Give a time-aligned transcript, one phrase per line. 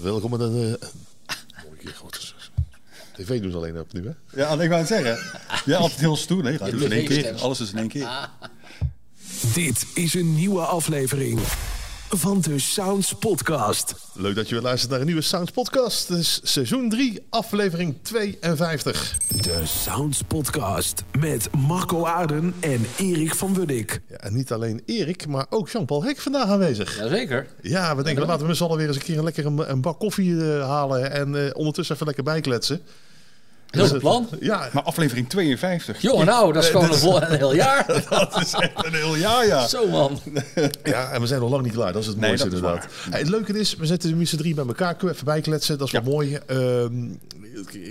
[0.00, 0.78] Welkom bij de...
[1.64, 2.34] Mooie keer, goed.
[3.16, 4.40] TV doen ze alleen op nu, hè?
[4.40, 5.18] Ja, ik wou het zeggen.
[5.64, 6.42] Ja, altijd heel stoer.
[6.42, 7.34] Nee, in één keer.
[7.34, 8.28] Alles is in één keer.
[9.54, 11.40] Dit is een nieuwe aflevering
[12.16, 13.94] van de Sounds Podcast.
[14.14, 16.08] Leuk dat je weer luistert naar een nieuwe Sounds Podcast.
[16.08, 19.16] Het is seizoen 3, aflevering 52.
[19.42, 24.00] De Sounds Podcast met Marco Aarden en Erik van Wuddik.
[24.08, 26.96] Ja, en niet alleen Erik, maar ook Jean-Paul Hek vandaag aanwezig.
[26.98, 27.46] Jazeker.
[27.62, 29.70] Ja, we denken, laten we met z'n allen weer eens een keer een lekker een,
[29.70, 32.80] een bak koffie eh, halen en eh, ondertussen even lekker bijkletsen.
[33.72, 34.28] Heel Dus het- plan.
[34.40, 36.00] Ja, Maar aflevering 52.
[36.00, 37.86] Jongen, nou, dat is gewoon een, vol- een heel jaar.
[38.10, 39.66] Dat is echt een heel jaar, ja.
[39.68, 40.20] Zo man.
[40.84, 41.92] ja, en we zijn nog lang niet klaar.
[41.92, 42.86] Dat is het mooiste inderdaad.
[43.10, 44.88] Het leuke is, we zitten met z'n drie bij elkaar.
[44.94, 45.78] Kunnen we even bijkletsen.
[45.78, 46.08] Dat is wel Ja.
[46.10, 46.38] mooi.
[46.46, 47.04] Ehm,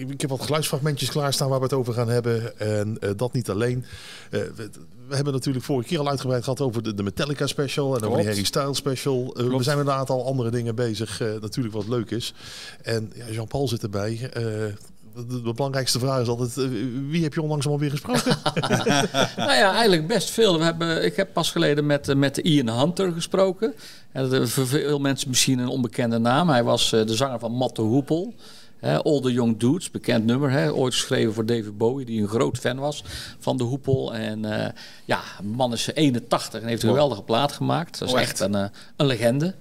[0.09, 2.59] ik- heb wat geluidsfragmentjes klaarstaan waar we het over gaan hebben.
[2.59, 3.85] En eh, dat niet alleen.
[4.29, 4.69] Eh, we,
[5.07, 7.95] we hebben natuurlijk vorige keer al uitgebreid gehad over de, de Metallica special.
[7.97, 9.35] En over die Harry Styles special.
[9.37, 11.21] Eh, we zijn met een aantal andere dingen bezig.
[11.21, 12.33] eh, natuurlijk wat leuk is.
[12.81, 14.29] En ja, Jean-Paul zit erbij.
[15.15, 16.65] Eh, de, de belangrijkste vraag is altijd, eh,
[17.09, 18.37] wie heb je onlangs allemaal weer gesproken?
[19.45, 20.57] Nou ja, eigenlijk best veel.
[20.57, 23.73] We hebben, ik heb pas geleden met, eh, met Ian Hunter gesproken.
[24.11, 26.49] En dat is voor veel mensen misschien een onbekende naam.
[26.49, 28.33] Hij was eh, de zanger van Matte Hoepel.
[28.79, 30.73] Hè, All the Young Dudes, bekend nummer.
[30.73, 33.03] Ooit geschreven voor David Bowie, die een groot fan was
[33.39, 34.15] van de Hoepel.
[34.15, 34.71] En eh,
[35.05, 37.99] ja, man is 81 en heeft een geweldige plaat gemaakt.
[37.99, 38.39] Dat is Oh, echt, echt?
[38.39, 39.55] een, eh, een legende.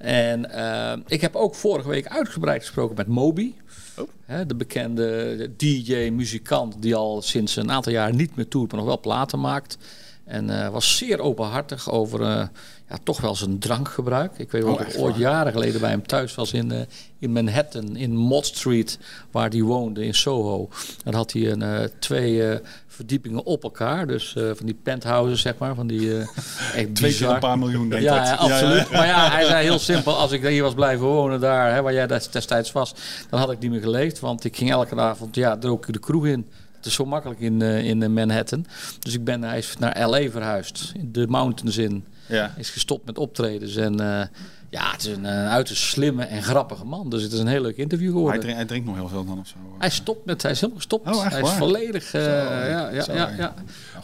[0.00, 3.54] En eh, ik heb ook vorige week uitgebreid gesproken met Moby.
[3.96, 4.08] Oh.
[4.24, 8.88] Hè, de bekende DJ-muzikant die al sinds een aantal jaar niet meer toert, maar nog
[8.88, 9.78] wel platen maakt.
[10.24, 12.46] En eh, was zeer openhartig over eh,
[12.90, 14.32] ja, toch wel zijn drankgebruik.
[14.38, 16.80] Ik weet wel Oh, ooit jaren geleden bij hem thuis was in, eh,
[17.18, 18.98] in Manhattan, in Mott Street,
[19.30, 20.68] waar hij woonde, in Soho.
[21.04, 24.06] Dan had hij een, eh, twee eh, verdiepingen op elkaar.
[24.06, 25.74] Dus van die penthouses, zeg maar.
[25.74, 26.18] Van die,
[26.74, 28.26] echt Twee keer een paar miljoen, denk Ja, ik.
[28.26, 28.90] ja, absoluut.
[28.90, 31.92] Maar ja, hij zei heel simpel: als ik hier was blijven wonen, daar hè, waar
[31.92, 32.94] jij des- destijds was,
[33.30, 34.20] dan had ik niet meer geleefd.
[34.20, 36.46] Want ik ging elke avond, ja, droog ik de kroeg in.
[36.76, 38.66] Het is zo makkelijk in, in Manhattan.
[38.98, 42.04] Dus ik ben, hij is naar LA verhuisd, in de mountains in.
[42.30, 42.54] Ja.
[42.56, 43.76] Is gestopt met optredens.
[43.76, 44.26] En eh,
[44.70, 47.10] ja, het is een, eh, uiterst slimme en grappige man.
[47.10, 48.40] Dus het is een heel leuk interview Hij geworden.
[48.40, 49.54] drinkt, hij drinkt nog heel veel dan of zo.
[49.78, 51.08] Hij stopt met, hij is helemaal gestopt.
[51.08, 53.12] Oh, echt hij is volledig, eh, ja, ja, zo.
[53.12, 53.54] ja, ja.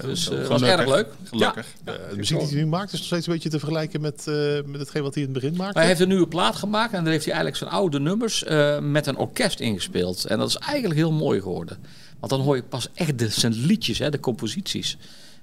[0.03, 1.09] Dus het was erg leuk.
[1.25, 1.67] Gelukkig.
[1.85, 1.93] Ja.
[1.93, 4.27] Eh, de muziek die hij nu maakt is nog steeds een beetje te vergelijken met,
[4.27, 4.35] eh,
[4.65, 5.79] met hetgeen wat hij in het begin maakte.
[5.79, 8.79] Hij heeft een nieuwe plaat gemaakt en daar heeft hij eigenlijk zijn oude nummers eh,
[8.79, 10.25] met een orkest ingespeeld.
[10.25, 11.79] En dat is eigenlijk heel mooi geworden.
[12.19, 14.97] Want dan hoor je pas echt de, zijn liedjes, hè, de composities.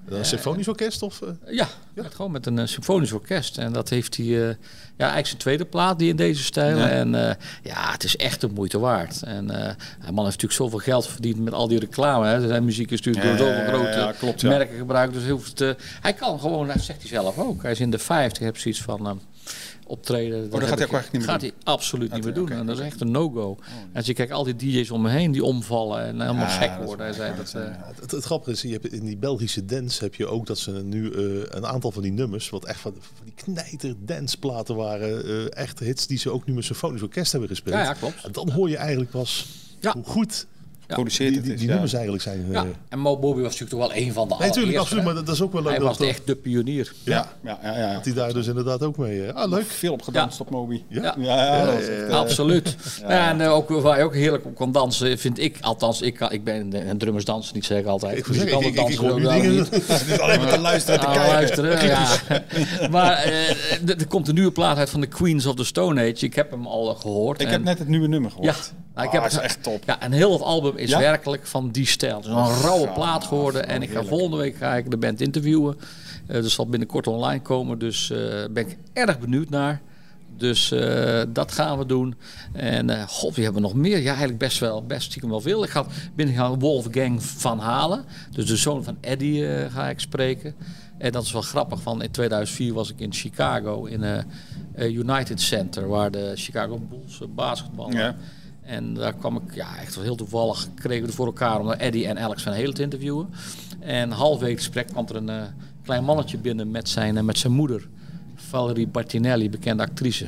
[0.10, 1.22] Een symfonisch orkest of...
[1.22, 1.56] eh?
[1.56, 3.58] Ja, gewoon met een eh, symfonisch orkest.
[3.58, 4.56] En dat heeft hij, eh,
[4.98, 6.78] ja, eigenlijk zijn tweede plaat die in deze stijl.
[6.78, 6.90] Ja.
[6.90, 9.24] En eh, ja, het is echt de moeite waard.
[9.24, 9.74] En eh,
[10.06, 12.28] de man heeft natuurlijk zoveel geld verdiend met al die reclame.
[12.28, 12.48] Hè.
[12.48, 15.14] Zijn muziek is natuurlijk door zoveel grote klopt, merken gebruikt.
[15.14, 15.70] Dus hij, hoeft, eh,
[16.02, 17.62] hij kan gewoon, dat zegt hij zelf ook.
[17.62, 19.22] Hij is in de 50, heb zoiets van...
[19.88, 20.50] optreden.
[20.50, 21.52] dat heb gaat hij ook eigenlijk niet meer gaat doen?
[21.66, 22.50] hij absoluut niet meer doen.
[22.52, 23.58] En dat is echt een no-go.
[23.70, 26.48] En als je kijkt, al die DJ's om me heen die omvallen en helemaal Ja,
[26.48, 27.06] gek dat worden.
[27.06, 30.04] Hij zei dat, dat eh, Het, het grappige is, je hebt in die Belgische dance
[30.04, 32.94] heb je ook dat ze nu eh, een aantal van die nummers, wat echt van,
[33.00, 37.32] van die knijter danceplaten waren, eh echt hits die ze ook nu met symfonisch orkest
[37.32, 37.76] hebben gespeeld.
[37.76, 38.24] Ja, ja, klopt.
[38.24, 39.48] En dan hoor je eigenlijk pas
[39.80, 39.94] Ja.
[39.94, 40.46] hoe goed
[40.94, 41.74] Produceert die, het die, is, die ja.
[41.74, 42.46] nummers eigenlijk zijn.
[42.52, 42.64] ja.
[42.64, 42.70] eh.
[42.90, 45.28] En Mo Bobby was natuurlijk toch wel een van de Nee, natuurlijk, absoluut, maar dat,
[45.30, 45.72] is ook wel leuk.
[45.72, 46.94] Hij was echt de pionier.
[47.04, 47.94] Ja, Ja, ja, ja.
[47.94, 49.26] dat hij daar dus inderdaad ook mee.
[49.26, 49.66] eh, ah, leuk.
[49.66, 50.82] Veel op gedanst op Moby.
[50.88, 51.16] Ja.
[51.20, 52.76] Ja, ja, eh, Absoluut.
[53.08, 55.58] Ja, en ook waar je ook heerlijk op kan dansen, vind ik.
[55.62, 58.18] Althans, ik, ik ben een drummers dansen niet zeggen altijd.
[58.18, 59.68] Ik, zeggen, ik, ik, ik, ik hoor nu dingen.
[60.22, 61.34] alleen maar te luisteren en te Ah, kijken.
[61.34, 62.08] luisteren, ja.
[62.92, 63.50] Maar eh,
[63.90, 66.26] er komt een nieuwe plaat uit van de Queens of the Stone Age.
[66.26, 67.42] Ik heb hem al eh, gehoord.
[67.42, 68.74] Ik heb net het nieuwe nummer Ja, gehoord.
[68.96, 69.84] nou, ik Ah, heb is echt top.
[69.86, 71.00] Ja, en heel het album is Ja?
[71.00, 72.16] werkelijk van die stijl.
[72.16, 73.68] Het is een rauwe plaat geworden.
[73.68, 75.78] En ik ga volgende week ga ik de band interviewen.
[76.28, 77.80] Dus zal binnenkort online komen.
[77.80, 78.20] Dus eh
[78.52, 79.82] ben ik erg benieuwd naar.
[80.38, 82.16] Dus eh, dat gaan we doen.
[82.54, 83.98] En eh god, wie hebben we nog meer?
[83.98, 85.64] Ja, eigenlijk best wel, best stiekem wel veel.
[85.64, 85.86] Ik ga
[86.16, 88.06] binnen gaan Wolfgang van Halen.
[88.32, 90.56] Dus de zoon van Eddie ga ik spreken.
[90.98, 91.82] En dat is wel grappig.
[91.82, 94.04] Van in 2004 was ik in Chicago in
[94.78, 97.92] United Center, waar de Chicago Bulls eh, basketbal.
[97.92, 98.16] Ja.
[98.66, 102.08] En daar kwam ik ja, echt heel toevallig kregen we het voor elkaar om Eddie
[102.08, 103.30] en Alex van Helen te interviewen.
[103.80, 105.42] En het gesprek kwam er een eh,
[105.84, 107.88] klein mannetje binnen met zijn, eh, met zijn moeder.
[108.36, 110.26] Valerie Bartinelli, bekende actrice.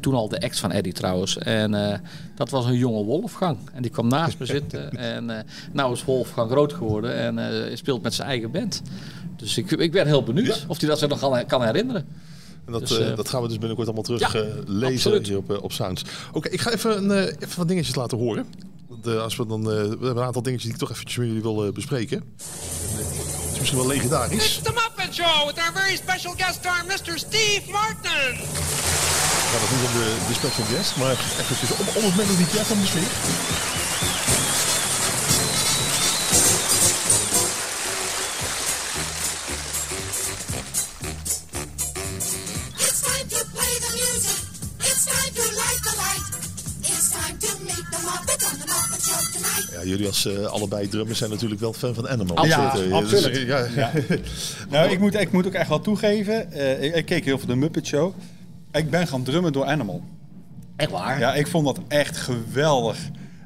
[0.00, 1.38] Toen al de ex van Eddie trouwens.
[1.38, 1.98] En eh,
[2.34, 3.58] dat was een jonge Wolfgang.
[3.72, 4.92] En die kwam naast me zitten.
[5.14, 8.82] En nou is Wolfgang groot geworden en speelt met zijn eigen band.
[9.36, 12.06] Dus ik, ik ben heel benieuwd of hij dat zich nog kan herinneren.
[12.66, 14.94] En dat, Dus, eh, eh, dat gaan we dus binnenkort allemaal terug ja, eh, lezen
[14.94, 15.26] absoluut.
[15.26, 16.02] hier op, op Sounds.
[16.32, 18.46] Oké, ik ga even, een, eh, even wat dingetjes laten horen.
[18.88, 21.16] Want, eh, als we, dan, eh, we hebben een aantal dingetjes die ik toch eventjes
[21.16, 22.34] met jullie wil eh, bespreken.
[22.36, 24.44] Het is misschien wel legendarisch.
[24.44, 27.18] It's the Muppet Show with our very special guest star, Mr.
[27.18, 28.34] Steve Martin.
[29.50, 31.10] gaat het niet om de, de special guest, maar
[31.40, 33.63] eventjes om, om het melodietje van de sfeer.
[49.72, 52.36] Ja, jullie als eh, allebei drummers zijn natuurlijk wel fan van Animal.
[52.36, 52.72] Absoluut.
[52.74, 53.46] Eh, Ja, dus, absoluut.
[53.46, 53.90] ja, Ja.
[54.70, 56.52] Nou, ik moet, ik moet ook echt wel toegeven.
[56.52, 58.14] eh, ik, ik keek heel veel de Muppet Show.
[58.72, 60.02] Ik ben gaan drummen door Animal.
[60.76, 61.18] Echt waar?
[61.18, 62.96] Ja, ik vond dat echt geweldig.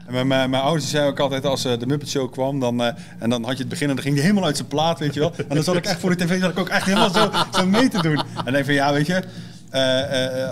[0.06, 2.82] En mijn, mijn, mijn ouders zeiden ook altijd als eh, de Muppet Show kwam, dan,
[2.82, 4.98] eh, en dan had je het begin en dan ging hij helemaal uit zijn plaat,
[4.98, 5.32] weet je wel.
[5.48, 7.66] En dan zat ik echt voor de tv, zat ik ook echt helemaal zo, zo
[7.66, 8.16] mee te doen.
[8.18, 9.22] En dan denk ik van, ja, weet je,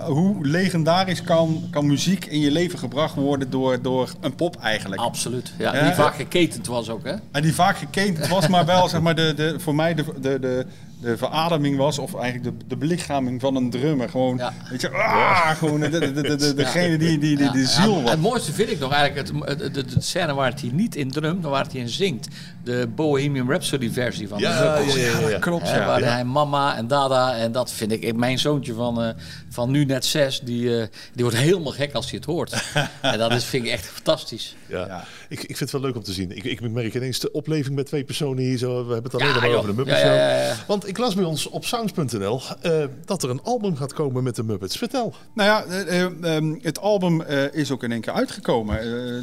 [0.06, 5.00] hoe legendarisch kan, kan muziek in je leven gebracht worden door, door een pop eigenlijk?
[5.00, 5.52] Absoluut.
[5.58, 5.82] Ja, Ja.
[5.84, 7.14] die vaak geketend was ook, hè?
[7.32, 10.38] En die vaak geketend was, maar wel zeg maar, de, de, voor mij de, de,
[10.40, 10.66] de,
[11.00, 14.08] de verademing was, of eigenlijk de, de belichaming van een drummer.
[14.08, 14.52] Gewoon, Ja.
[14.70, 18.02] weet je, ah, gewoon de, de, de, de, degene die, die, die, de ja, ziel
[18.02, 18.10] was.
[18.10, 20.96] het mooiste vind ik nog eigenlijk het, het- de, de scène waar het hij niet
[20.96, 22.28] in drumt, maar waar het hij in zingt.
[22.66, 25.38] De Bohemian Rhapsody versie van Ja, de ja, ja, ja, ja.
[25.38, 26.06] Klopt, waar ja.
[26.06, 28.16] hij mama en dada en dat vind ik.
[28.16, 29.10] Mijn zoontje van, eh,
[29.48, 32.64] van nu net zes, die, eh, die wordt helemaal gek als hij het hoort.
[33.00, 34.56] en dat is, vind ik echt fantastisch.
[34.66, 34.86] Ja.
[34.86, 35.04] Ja.
[35.28, 36.36] Ik, ik vind het wel leuk om te zien.
[36.36, 38.58] Ik, ik merk ineens de opleving met twee personen hier.
[38.58, 39.56] Zo, we hebben het alleen maar joh.
[39.56, 40.00] over de Muppets.
[40.00, 40.16] Ja, Show.
[40.16, 40.54] ja, ja, ja.
[40.66, 44.36] Want ik las bij ons op sounds.nl eh, dat er een album gaat komen met
[44.36, 44.76] de Muppets.
[44.76, 45.14] Vertel.
[45.34, 48.76] Nou ja, eh, eh, ehm, het album eh, is ook in één keer uitgekomen.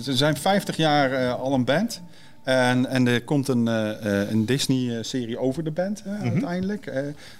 [0.03, 2.01] Ze zijn 50 jaar eh, al een band.
[2.43, 6.91] En, en er komt een, eh, eh, een Disney-serie over de band eh, uiteindelijk.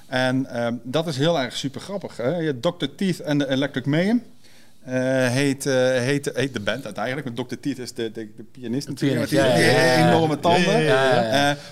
[0.07, 2.17] En ehm, dat is heel erg super grappig.
[2.17, 2.59] Hè?
[2.59, 2.85] Dr.
[2.95, 4.23] Teeth en de Electric Mayhem.
[4.83, 7.35] eh, heet, heet, heet de band uiteindelijk.
[7.35, 7.55] Want Dr.
[7.55, 9.19] Teeth is de, de, de pianist natuurlijk.
[9.19, 10.07] met die, ja, ja, die ja, ja.
[10.07, 10.85] enorme tanden.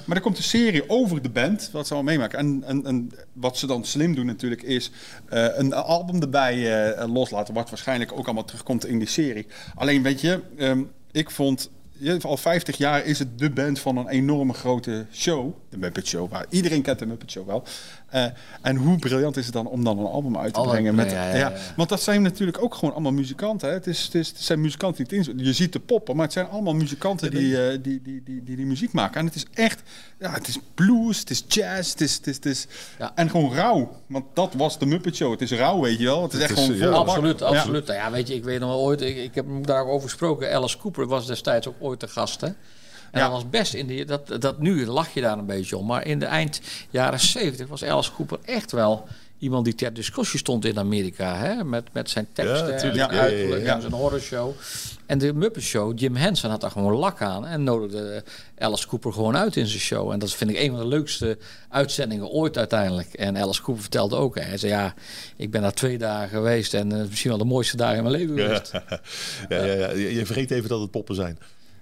[0.05, 2.39] Maar er komt een serie over de band, wat ze al meemaken.
[2.39, 4.91] En, en, en wat ze dan slim doen natuurlijk is
[5.29, 9.47] een album erbij loslaten, wat waarschijnlijk ook allemaal terugkomt in die serie.
[9.75, 10.81] Alleen weet je, ehm,
[11.11, 11.69] ik vond,
[12.21, 16.31] al 50 jaar is het de band van een enorme grote show, de Muppet Show,
[16.31, 17.63] waar iedereen kent de Muppet Show wel.
[18.11, 18.25] Eh,
[18.61, 20.95] en hoe briljant is het dan om dan een album uit te brengen?
[20.95, 21.53] Met, ja, ja, ja, ja.
[21.75, 23.67] Want dat zijn natuurlijk ook gewoon allemaal muzikanten.
[23.67, 23.73] Hè?
[23.73, 26.25] Het, is, het, is, het zijn muzikanten die het in, Je ziet de poppen, maar
[26.25, 29.19] het zijn allemaal muzikanten die, eh, die, die, die, die die muziek maken.
[29.19, 29.81] En het is echt,
[30.19, 32.67] ja, het is blues, het is jazz, het is, het is, het is
[32.99, 33.11] Ja.
[33.15, 33.91] en gewoon rauw.
[34.07, 35.31] Want dat was de Muppet Show.
[35.31, 36.21] Het is rauw, weet je wel.
[36.23, 36.85] Het is Het echt is, gewoon ja.
[36.85, 37.07] vol bak.
[37.07, 37.45] Absoluut, Ja.
[37.45, 37.85] absoluut.
[37.87, 39.89] Nou ja, weet je, ik weet nog wel ooit, ik, ik heb hem daar ook
[39.89, 40.53] over gesproken.
[40.53, 42.49] Alice Cooper was destijds ook ooit de gast, hè?
[43.11, 43.25] En Ja.
[43.25, 45.85] dat was best in die, dat, dat nu lach je daar een beetje om.
[45.85, 49.07] Maar in de eind jaren 70 was Alice Cooper echt wel
[49.39, 51.35] iemand die ter discussie stond in Amerika.
[51.37, 51.63] Hè?
[51.63, 54.51] Met, met zijn teksten Ja, en zijn uiterlijk en zijn horrorshow.
[55.05, 57.45] En de Muppet Show, Jim Henson had daar gewoon lak aan.
[57.47, 58.23] En nodigde
[58.57, 60.11] Alice Cooper gewoon uit in zijn show.
[60.11, 61.37] En dat vind ik een van de leukste
[61.69, 63.13] uitzendingen ooit uiteindelijk.
[63.13, 64.35] En Alice Cooper vertelde ook.
[64.39, 64.93] Hij zei, ja,
[65.35, 66.73] ik ben daar twee dagen geweest.
[66.73, 68.71] En eh, misschien wel de mooiste dagen in mijn leven geweest.
[69.49, 69.89] Ja, ja, ja.
[69.91, 71.37] Je vergeet even dat het poppen zijn.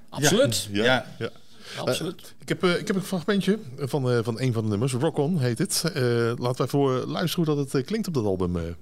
[0.09, 0.69] Absoluut.
[0.71, 1.05] Ja, Ja.
[1.19, 1.29] ja.
[1.77, 2.35] Absoluut.
[2.39, 4.93] Ik heb, eh, ik heb een fragmentje van, eh, van een van de nummers.
[4.93, 5.83] Rock On heet het.
[5.93, 6.03] Eh,
[6.35, 8.75] laten wij voor luisteren hoe dat het eh, klinkt op dat album.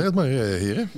[0.00, 0.90] Zeg het maar, eh, heren.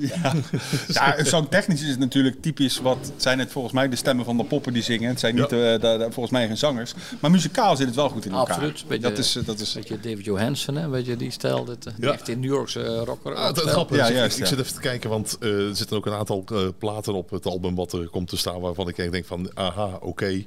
[0.89, 4.45] Ja, zangtechnisch is het natuurlijk typisch wat zijn het volgens mij de stemmen van de
[4.45, 5.09] poppen die zingen.
[5.09, 5.57] Het zijn niet Ja.
[5.75, 6.95] eh, de- de- volgens mij geen zangers.
[7.21, 8.55] Maar muzikaal zit het wel goed in elkaar.
[8.55, 8.85] Absoluut.
[8.89, 10.89] Beetje, dat is, eh, dat is, Weet je, David Johansen, hè?
[10.89, 11.59] Weet je, die stijl.
[11.69, 12.13] Eh, die Ja.
[12.13, 13.35] echt in New Yorkse rocker.
[13.35, 14.49] Ah, grappige is, Ja, ik- juist, ik, ja.
[14.49, 16.45] zit even te kijken, want eh, er zitten ook een aantal
[16.79, 20.45] platen op het album wat er komt te staan, waarvan ik denk van, aha, oké.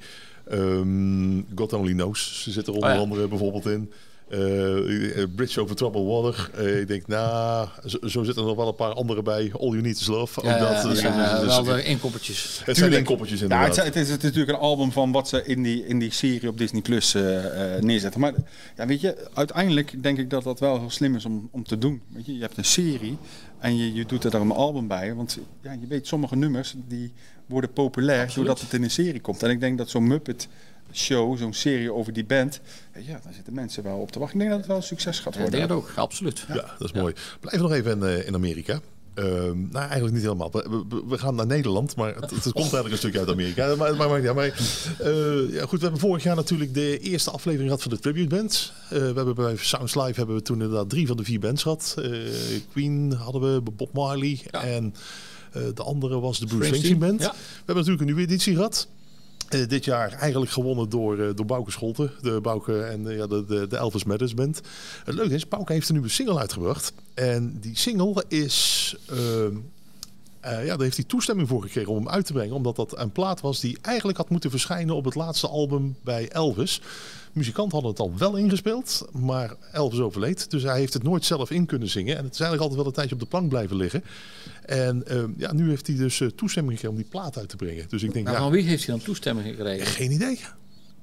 [0.50, 3.01] Ehm, God Only Knows zit er onder Oh ja.
[3.01, 3.91] andere bijvoorbeeld in.
[4.29, 6.50] Eh, eh, Bridge Over Troubled Water.
[6.55, 9.51] Eh, ik denk, nou, zo, zo zitten er nog wel een paar andere bij.
[9.53, 10.41] All You Need Is Love.
[10.44, 10.70] Ja, ook dat.
[10.84, 12.62] ja, Dus- ja, dus- dus- wel de inkoppertjes.
[12.65, 13.75] het zijn inkoppertjes Ja, inderdaad.
[13.75, 16.00] het, is- het is, het is natuurlijk een album van wat ze in die, in
[16.00, 18.20] die serie op Disney Plus eh, eh, neerzetten.
[18.22, 18.34] Maar
[18.75, 21.77] ja, weet je, uiteindelijk denk ik dat dat wel heel slim is om, om te
[21.77, 22.01] doen.
[22.08, 23.17] Weet je, je hebt een serie
[23.60, 25.13] en je, je doet er dan een album bij.
[25.13, 27.13] Want ja, je weet, sommige nummers die
[27.46, 29.44] worden populair doordat het in een serie komt.
[29.44, 30.48] En ik denk dat zo'n Muppet
[30.92, 32.60] show, zo'n serie over die band,
[33.00, 34.39] ja, daar zitten mensen wel op te wachten.
[34.42, 35.68] Ik denk dat het wel een succes gaat Ja, ik worden.
[35.68, 36.46] denk het ook, absoluut.
[36.48, 37.13] Ja, dat is mooi.
[37.39, 38.80] Blijf nog even in, eh, in Amerika.
[39.13, 40.51] Ehm, nou, eigenlijk niet helemaal.
[40.51, 43.75] We, we- we gaan naar Nederland, maar het, het komt eigenlijk een stukje uit Amerika.
[43.75, 44.46] Maar, maar, maar, ja, maar,
[45.00, 48.36] eh, ja, goed, we hebben vorig jaar natuurlijk de eerste aflevering gehad van de Tribute
[48.36, 48.74] Bands.
[48.89, 51.62] Eh, we hebben bij Sounds Live hebben we toen inderdaad drie van de vier bands
[51.62, 51.96] gehad.
[51.98, 52.12] Eh,
[52.72, 54.63] Queen hadden we, Bob Marley Ja.
[54.63, 54.94] en
[55.51, 57.22] eh, de andere was de Bruce Springsteen, Springsteen Band.
[57.22, 57.32] ja.
[57.32, 58.88] We hebben natuurlijk een nieuwe editie gehad.
[59.49, 62.11] Eh, dit jaar eigenlijk gewonnen door, eh, door Bouke Scholten.
[62.21, 64.61] De Bouke en eh, ja, de, de, de Elvis Matters Band.
[65.03, 66.93] Het leuke is, Bouke heeft een nieuwe single uitgebracht.
[67.13, 68.95] En die single is...
[70.45, 72.55] eh, ja, daar heeft hij toestemming voor gekregen om hem uit te brengen.
[72.55, 76.29] Omdat dat een plaat was die eigenlijk had moeten verschijnen op het laatste album bij
[76.29, 76.81] Elvis.
[77.33, 80.49] Muzikanten hadden het al wel ingespeeld, maar Elvis overleed.
[80.49, 82.17] Dus hij heeft het nooit zelf in kunnen zingen.
[82.17, 84.03] En het is eigenlijk altijd wel een tijdje op de plank blijven liggen.
[84.65, 87.55] En ehm, ja, nu heeft hij dus eh, toestemming gekregen om die plaat uit te
[87.55, 87.85] brengen.
[87.89, 89.85] Dus ik denk, Nou, ja, van wie heeft hij dan toestemming gekregen?
[89.85, 90.39] geen idee.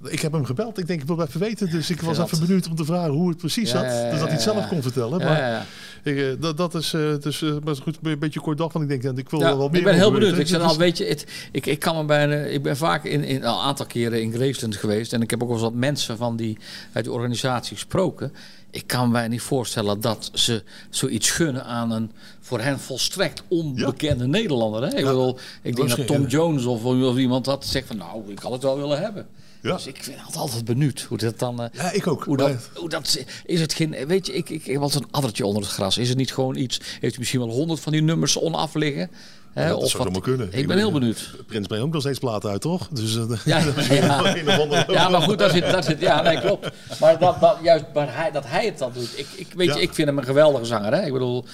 [0.04, 0.78] Ik heb hem gebeld.
[0.78, 1.70] Ik denk, ik wil even weten.
[1.70, 3.82] Dus ik was even benieuwd om te vragen hoe het precies zat.
[3.82, 5.18] Dus dat hij het zelf kon vertellen.
[5.18, 5.64] Maar ja, ja.
[6.02, 6.90] ik, eh, dat, dat is
[7.20, 8.72] dus, maar goed, een beetje kort dag.
[8.72, 10.38] Want ik denk, ik wil er wel meer ik ben heel benieuwd.
[10.38, 13.04] Ik, zeg Dus- al, weet je, het, ik, ik, kan me bijna, ik ben vaak
[13.04, 15.12] in, in, al een aantal keren in Graceland geweest.
[15.12, 16.58] En ik heb ook wel eens wat mensen van die,
[16.92, 18.32] uit die organisatie gesproken.
[18.70, 24.26] Ik kan me niet voorstellen dat ze zoiets gunnen aan een voor hen volstrekt onbekende
[24.26, 24.82] Nederlander.
[24.82, 24.96] Hè?
[24.96, 28.38] Ik, bedoel, ik denk dat Tom Jones of, of iemand dat zegt van nou, ik
[28.38, 29.26] had het wel willen hebben.
[29.62, 29.72] Ja.
[29.74, 31.62] Dus ik ben altijd, altijd benieuwd hoe dat dan...
[31.62, 32.24] eh, Ja, ik ook.
[32.24, 35.46] hoe dat, hoe dat, is het geen, weet je, ik, ik heb altijd een addertje
[35.46, 35.98] onder het gras.
[35.98, 39.10] Is het niet gewoon iets, heeft u misschien wel honderd van die nummers onaf liggen?
[39.52, 40.22] Hè, dat of zou wat?
[40.22, 40.48] kunnen.
[40.52, 41.30] Ik ben heel benieuwd.
[41.46, 42.88] Prins brengt ook nog steeds platen uit, toch?
[42.88, 44.36] Dus, eh, Ja, ja,
[44.88, 45.08] ja.
[45.08, 46.68] maar goed, daar zit, daar zit, ja, nee, klopt.
[47.00, 49.18] Maar, dat, dat, juist, maar hij, dat hij het dan doet.
[49.18, 50.92] Ik, ik, weet je, ik vind hem een geweldige zanger.
[50.94, 51.06] Hè?
[51.06, 51.44] Ik bedoel,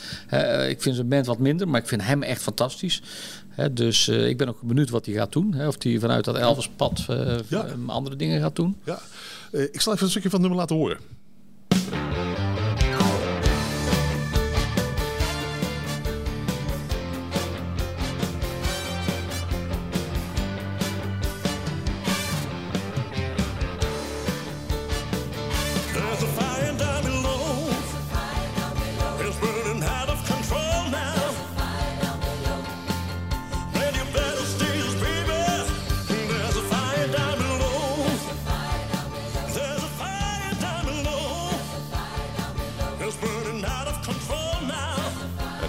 [0.69, 3.03] ik vind zijn band wat minder, maar ik vind hem echt fantastisch.
[3.73, 5.67] Dus eh, ik ben ook benieuwd wat hij gaat doen.
[5.67, 7.05] Of hij vanuit dat Elvis-pad
[7.49, 7.65] Ja.
[7.65, 8.77] eh, andere dingen gaat doen.
[8.85, 8.99] Ja.
[9.53, 10.99] Ik zal even een stukje van het nummer laten horen.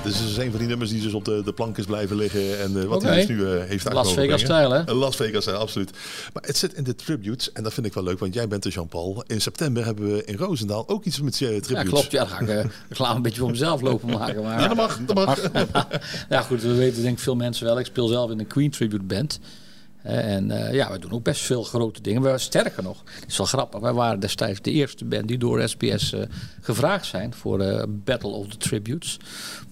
[0.09, 2.15] Dit is dus een van die nummers die dus op de, de plank is blijven
[2.15, 2.59] liggen.
[2.59, 4.89] En eh, wat hij dus nu eh, heeft uit Las Vegas stijl, hè?
[4.89, 5.91] Een Las Vegas stijl, absoluut.
[6.33, 7.51] Maar het zit in de tributes.
[7.51, 9.23] En dat vind ik wel leuk, want jij bent de Jean-Paul.
[9.27, 11.71] In september hebben we in Roosendaal ook iets met je tributes.
[11.71, 12.11] Ja, klopt.
[12.11, 14.43] Ja, dan ga ik eh, reclame een beetje voor mezelf lopen maken.
[14.43, 14.99] Maar, Ja, dat mag.
[15.05, 15.51] Dat mag.
[16.29, 17.79] ja, goed, we weten denk ik veel mensen wel.
[17.79, 19.39] Ik speel zelf in een Queen Tribute Band.
[20.01, 22.21] En eh, ja, we doen ook best veel grote dingen.
[22.21, 23.79] We, sterker nog, het is wel grappig.
[23.79, 26.21] Wij waren destijds de eerste band die door SBS eh,
[26.61, 29.17] gevraagd zijn voor eh Battle of the Tributes.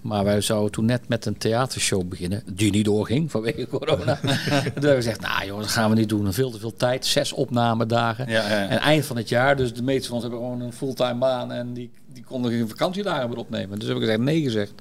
[0.01, 4.15] Maar wij zouden toen net met een theatershow beginnen, die niet doorging vanwege corona.
[4.15, 4.29] toen
[4.63, 6.34] hebben we gezegd, nou jongens, dat gaan we niet doen.
[6.34, 8.29] Veel te veel tijd, zes opnamedagen.
[8.29, 8.67] Ja, ja.
[8.67, 11.51] En eind van het jaar, dus de meeste van ons hebben gewoon een fulltime baan
[11.51, 13.79] en die, die konden geen vakantiedagen meer opnemen.
[13.79, 14.74] Dus heb ik gezegd nee gezegd.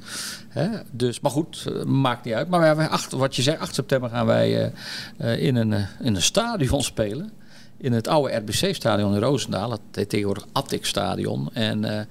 [0.48, 0.68] Hè?
[0.90, 2.48] Dus, maar goed, eh, maakt niet uit.
[2.48, 4.70] Maar acht, wat je zegt, 8 september gaan wij eh,
[5.16, 7.32] eh, in, een, in een stadion spelen.
[7.78, 9.70] In het oude RBC-stadion in Roosendaal.
[9.70, 11.50] Het heet tegenwoordig Attic-stadion.
[11.52, 12.04] En, eh,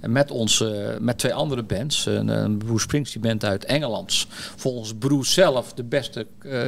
[0.00, 0.64] en met, ons,
[1.00, 2.06] met twee andere bands.
[2.06, 4.26] Een, een Bruce Springsteen band uit Engeland.
[4.56, 6.26] Volgens Bruce zelf de beste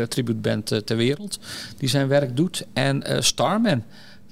[0.08, 1.38] tributeband ter wereld.
[1.76, 2.66] Die zijn werk doet.
[2.72, 3.82] En Starman.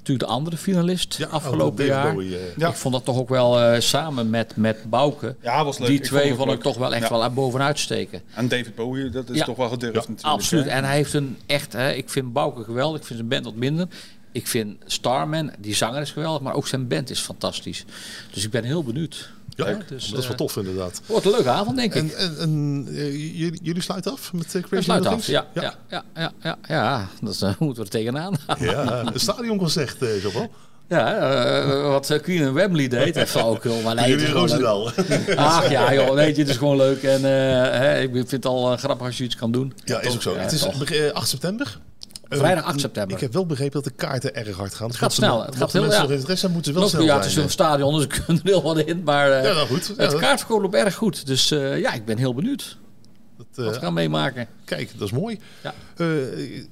[0.09, 2.13] Natuurlijk de andere finalist Ja, afgelopen jaar.
[2.13, 2.41] Bowie, eh.
[2.57, 2.67] Ja.
[2.69, 5.35] Ik vond dat toch ook wel eh, samen met, met Bouke.
[5.41, 5.87] Ja, was leuk.
[5.87, 7.09] Die Ik twee vond ik toch wel echt Ja.
[7.09, 8.21] wel uit bovenuit steken.
[8.33, 9.45] En David Bowie, dat is Ja.
[9.45, 10.25] toch wel gedurfd natuurlijk.
[10.25, 10.63] Absoluut.
[10.65, 10.69] hè?
[10.69, 12.99] En hij heeft een echt, hè, ik vind Bouke geweldig.
[12.99, 13.87] Ik vind zijn band wat minder.
[14.31, 17.85] Ik vind Starman, die zanger is geweldig, maar ook zijn band is fantastisch.
[18.33, 19.29] Dus ik ben heel benieuwd.
[19.65, 21.01] Ja, Hè, dat dus, is wel eh, tof inderdaad.
[21.05, 22.01] Wordt een leuke avond, denk ik.
[22.11, 25.23] En, en, en eh, jullie, jullie sluiten af met We Crazy sluiten af.
[25.23, 25.27] Things?
[25.27, 27.07] Ja, ja, ja, ja, ja, ja.
[27.21, 28.35] Dat is, eh, moeten we er tegenaan.
[28.59, 30.51] Ja, een stadionconcert, eh Jean-Paul.
[30.87, 31.15] Ja,
[31.61, 33.81] eh, wat eh, Queen en Wembley deed, dat flauwekul.
[33.81, 34.31] Maar nee, het Jullie is.
[34.33, 34.91] Roosendaal.
[35.35, 37.03] Ach ja, joh, weet je, het is gewoon leuk.
[37.03, 39.73] En eh, hè, ik vind het al eh, grappig als je iets kan doen.
[39.85, 40.33] Ja, is ook zo.
[40.33, 40.77] Ja, het is toch.
[40.77, 41.79] beg- eh, 8 september.
[42.29, 43.15] Eh, Vrijdag 8 september.
[43.15, 44.87] Ik heb wel begrepen dat de kaarten erg hard gaan.
[44.87, 45.45] Het gaat snel.
[45.45, 46.07] Het gaat heel- mensen ja.
[46.07, 48.49] nog interesse hebben, moeten wel snel ja, het is een stadion, dus er kunnen er
[48.49, 49.01] heel wat in.
[49.03, 49.93] Maar eh, Ja, nou goed.
[49.97, 51.25] Het kaartverkoop loopt erg goed.
[51.25, 52.77] Dus eh, ja, ik ben heel benieuwd
[53.37, 54.47] dat, wat eh, we gaan meemaken.
[54.65, 55.39] Kijk, dat is mooi.
[55.63, 55.73] Ja.
[55.97, 56.05] Eh,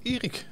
[0.04, 0.46] Erik,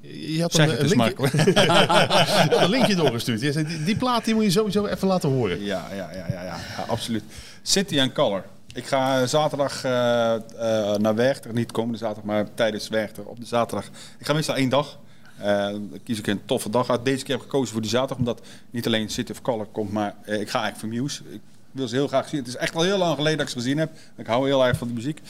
[0.00, 3.40] je had Zeg een, het een, linkje, je had een linkje doorgestuurd.
[3.40, 5.64] Je zei, die, die plaat die moet je sowieso even laten horen.
[5.64, 7.22] Ja, ja, ja, ja, ja, ja, absoluut.
[7.62, 8.44] City and Color.
[8.74, 13.46] Ik ga zaterdag eh, eh, naar Werchter, niet komende zaterdag, maar tijdens Werchter op de
[13.46, 13.86] zaterdag.
[14.18, 14.98] Ik ga meestal één dag.
[15.40, 17.04] Eh, dan kies ik een toffe dag uit.
[17.04, 19.92] Deze keer heb ik gekozen voor die zaterdag, omdat niet alleen City of Color komt,
[19.92, 21.22] maar eh, ik ga eigenlijk voor Muse.
[21.30, 22.38] Ik wil ze heel graag zien.
[22.38, 23.90] Het is echt al heel lang geleden dat ik ze gezien heb.
[24.16, 25.20] Ik hou heel erg van de muziek.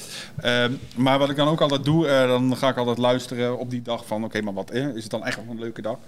[0.41, 3.71] Ehm, maar wat ik dan ook altijd doe, eh, dan ga ik altijd luisteren op
[3.71, 4.25] die dag van...
[4.25, 5.99] Oké, maar wat eh, is het dan echt wel een leuke dag?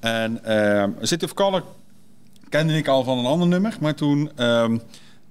[0.00, 1.64] En ehm City of Color
[2.48, 3.76] kende ik al van een ander nummer.
[3.80, 4.78] Maar toen ehm,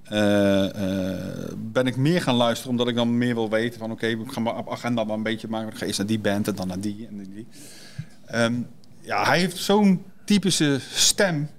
[0.09, 3.91] eh, eh, ben ik meer gaan luisteren, omdat ik dan meer wil weten van...
[3.91, 5.69] Oké, ik ga maar op agenda dan een beetje maken.
[5.69, 7.47] Ik ga eerst naar die band en dan naar die en die.
[8.25, 8.53] Ehm,
[9.01, 11.49] ja, hij heeft zo'n typische stem.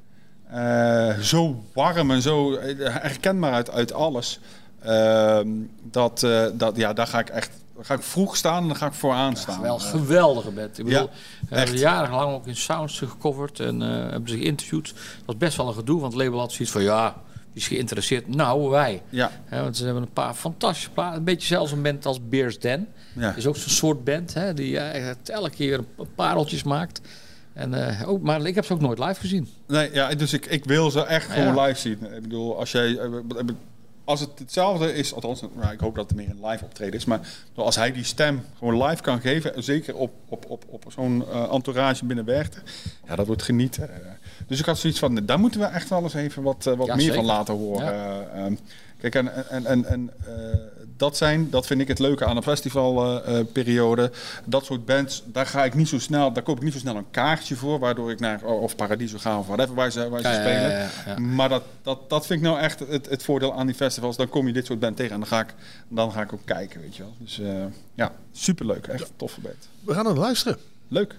[0.50, 4.40] Eh, zo warm en zo herkenbaar uit, uit alles.
[4.82, 5.48] Ehm,
[5.82, 7.50] dat, dat, ja, daar ga ik echt
[7.80, 9.60] ga ik vroeg staan en dan ga ik vooraan staan.
[9.60, 10.78] Wel Eh, geweldige band.
[10.78, 11.10] Ik bedoel,
[11.50, 14.86] Ja, hebben jarenlang ook in Sounds gecoverd en hebben ze geïnterviewd.
[14.86, 17.16] Dat was best wel een gedoe, want het label had zoiets van ja,
[17.58, 18.34] is geïnteresseerd?
[18.34, 19.02] Nou, wij.
[19.08, 21.18] ja, Hè, want ze hebben een paar fantastische platen.
[21.18, 22.88] Een beetje zelfs een band als Beers Den.
[23.12, 23.34] ja.
[23.36, 27.00] is ook zo'n soort band hè, die eh, echt elke keer een pareltjes maakt.
[27.52, 29.48] En, eh, ook, maar ik heb ze ook nooit live gezien.
[29.66, 31.32] Nee, ja, dus ik, ik wil ze echt Ja.
[31.34, 31.98] gewoon live zien.
[32.14, 32.96] Ik bedoel, als jij.
[32.98, 33.08] eh,
[34.04, 37.04] Als het hetzelfde is, althans, nou, ik hoop dat het meer een live optreden is,
[37.04, 37.20] maar
[37.54, 41.24] als hij die stem gewoon live kan geven, en zeker op, op, op, op zo'n
[41.32, 42.62] eh, entourage binnen Werchter,
[43.06, 43.90] ja, dat wordt genieten.
[44.46, 46.86] Dus ik had zoiets van, daar moeten we echt wel eens even wat, eh, wat
[46.86, 47.16] Ja, meer zeker.
[47.16, 47.86] van laten horen.
[47.92, 48.54] Eh, ehm,
[49.00, 50.58] kijk, en, en, en, en eh,
[50.96, 54.10] dat zijn, dat vind ik het leuke aan een festivalperiode.
[54.44, 56.96] dat soort bands, daar ga ik niet zo snel, daar koop ik niet zo snel
[56.96, 60.28] een kaartje voor, waardoor ik naar of Paradiso ga of whatever waar ze, waar ze
[60.28, 60.60] Ja, spelen.
[60.70, 61.18] ja, ja, ja.
[61.18, 64.16] Maar dat, dat, dat vind ik nou echt het, het voordeel aan die festivals.
[64.16, 65.54] Dan kom je dit soort band tegen en dan ga ik,
[65.88, 67.14] dan ga ik ook kijken, weet je wel.
[67.18, 67.64] Dus eh,
[67.94, 68.86] ja, superleuk.
[68.86, 69.68] Echt een toffe band.
[69.84, 70.58] We gaan naar luisteren.
[70.88, 71.14] Leuk.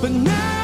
[0.00, 0.57] But now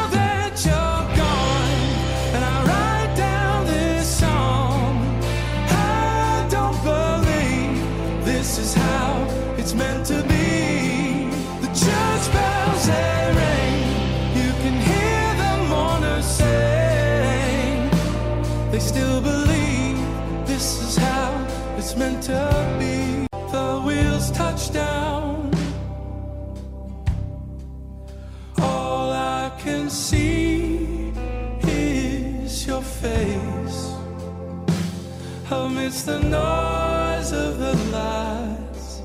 [35.85, 39.03] amidst the noise of the lights.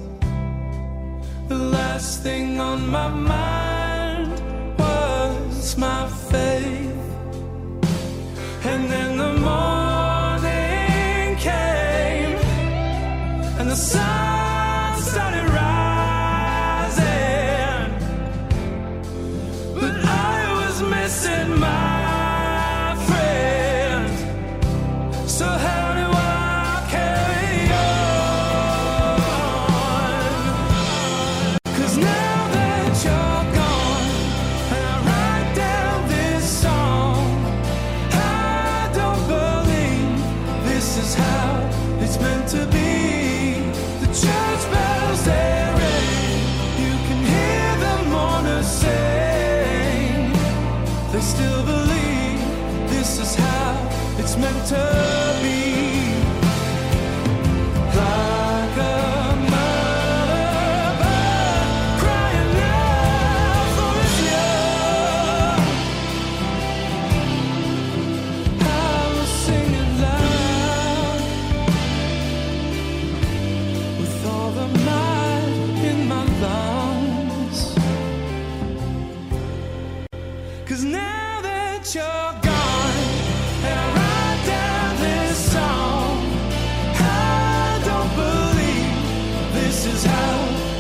[1.50, 3.68] The last thing on my mind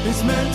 [0.09, 0.48] It's meant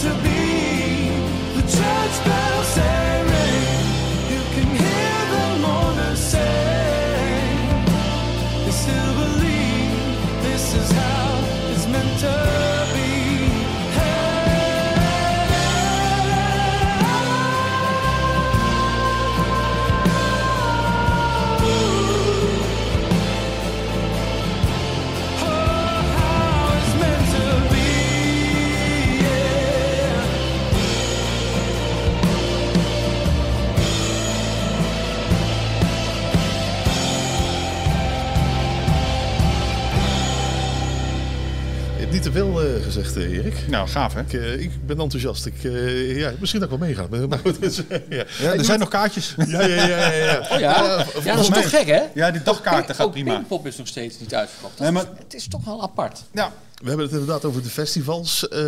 [42.35, 43.69] Veel eh, gezegd, eh, Erik.
[43.69, 44.21] Nou, gaaf hè?
[44.21, 45.47] Ik, eh, ik ben enthousiast.
[45.47, 47.29] Ik, eh, ja, misschien dat ik wel meegaan.
[47.29, 48.25] Maar goed, dus, ja.
[48.39, 49.35] Ja, er zijn nog kaartjes.
[49.47, 50.39] Ja, ja, ja, ja, ja.
[50.53, 52.03] Oh ja, ja dat is toch gek hè?
[52.15, 53.35] Ja, die dagkaarten gaat Ook prima.
[53.35, 54.79] Pinkpop is nog steeds niet uitverkocht.
[54.79, 56.23] Nee, maar- Het is toch wel apart.
[56.33, 58.49] Ja, We hebben het inderdaad over de festivals.
[58.49, 58.61] Eh,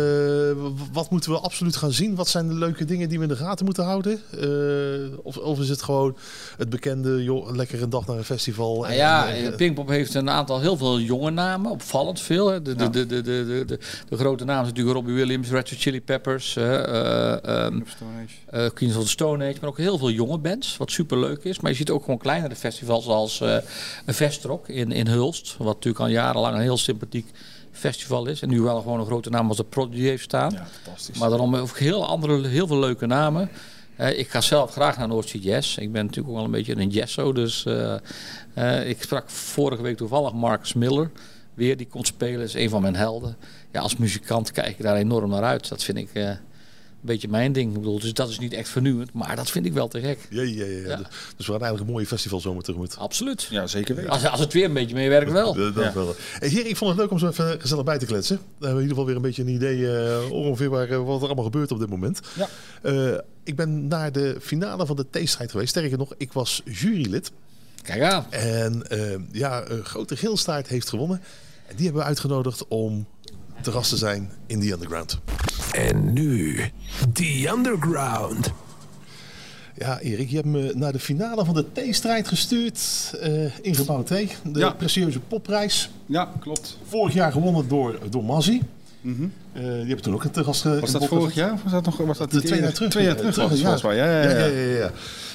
[0.91, 2.15] wat moeten we absoluut gaan zien?
[2.15, 4.21] Wat zijn de leuke dingen die we in de gaten moeten houden?
[4.39, 6.17] Eh, of, of is het gewoon
[6.57, 8.73] het bekende, joh, lekker een dag naar een festival?
[8.75, 12.47] Nou en- ja, en- eh, Pinkpop heeft een aantal heel veel jonge namen, opvallend veel.
[12.47, 12.61] Hè.
[12.61, 15.69] De, de, de, de, de, de, de, de grote namen zijn natuurlijk Robbie Williams, Red
[15.69, 17.81] Hot Chili Peppers, eh, eh, ehm,
[18.45, 21.43] eh, Queens of the Stone Age, maar ook heel veel jonge bands, wat super leuk
[21.43, 21.59] is.
[21.59, 23.57] Maar je ziet ook gewoon kleinere festivals als eh
[24.05, 27.31] een Vestrock in, in Hulst, wat natuurlijk al jarenlang een heel sympathiek
[27.77, 28.41] festival is.
[28.41, 30.51] En nu wel gewoon een grote naam als de Prodigy heeft staan.
[30.51, 31.19] ja fantastisch.
[31.19, 33.49] Maar daarom ook heel andere, heel veel leuke namen.
[33.95, 35.77] Eh, ik ga zelf graag naar Noordzee Jazz.
[35.77, 37.33] Ik ben natuurlijk ook wel een beetje een jazzo.
[37.33, 37.95] Dus eh,
[38.53, 41.11] eh, ik sprak vorige week toevallig Marcus Miller.
[41.53, 42.41] Weer, die komt spelen.
[42.41, 43.37] is een van mijn helden.
[43.71, 45.69] Ja, als muzikant kijk ik daar enorm naar uit.
[45.69, 46.37] Dat vind ik
[47.01, 47.71] beetje mijn ding.
[47.73, 49.13] Ik bedoel, dus dat is niet echt vernieuwend.
[49.13, 50.27] Maar dat vind ik wel te gek.
[50.29, 50.97] Ja, ja, ja.
[51.37, 52.97] Dus we gaan eigenlijk een mooie festival zomer tegemoet.
[52.97, 53.47] Absoluut.
[53.49, 54.11] Ja, zeker weten.
[54.11, 55.53] Als, als het weer een beetje meewerkt wel.
[55.53, 55.93] Dat, dat Ja.
[55.93, 56.15] wel.
[56.39, 58.35] Hey, hier, ik vond het leuk om zo even gezellig bij te kletsen.
[58.35, 61.03] Dan hebben we in ieder geval weer een beetje een idee eh, ongeveer waar, eh,
[61.05, 62.19] wat er allemaal gebeurt op dit moment.
[62.35, 62.47] Ja.
[62.81, 65.69] Eh, ik ben naar de finale van de T-strijd geweest.
[65.69, 67.31] Sterker nog, ik was jurylid.
[67.81, 68.31] Kijk aan.
[68.31, 68.83] En
[69.31, 71.21] ja, een grote geelstaart heeft gewonnen.
[71.67, 73.07] En die hebben we uitgenodigd om
[73.61, 75.19] te gast te zijn in The Underground.
[75.77, 76.59] En nu,
[77.13, 78.51] The Underground.
[79.75, 82.79] Ja, Erik, je hebt me naar de finale van de T-strijd gestuurd
[83.21, 84.07] eh, in gebouw T.
[84.07, 84.69] De Ja.
[84.69, 85.89] prestigieuze popprijs.
[86.05, 86.77] Ja, klopt.
[86.87, 88.61] Vorig jaar gewonnen door, door Mazzi.
[89.01, 89.11] Eh,
[89.53, 90.63] die hebben toen ook een te gast.
[90.63, 91.53] Was dat vorig jaar?
[91.53, 92.89] Of was dat nog was dat De twee jaar terug.
[92.89, 93.61] Twee jaar terug was ja.
[93.61, 93.95] volgens mij.
[93.95, 94.37] Ja, ja, ja.
[94.37, 94.91] ja, ja, ja.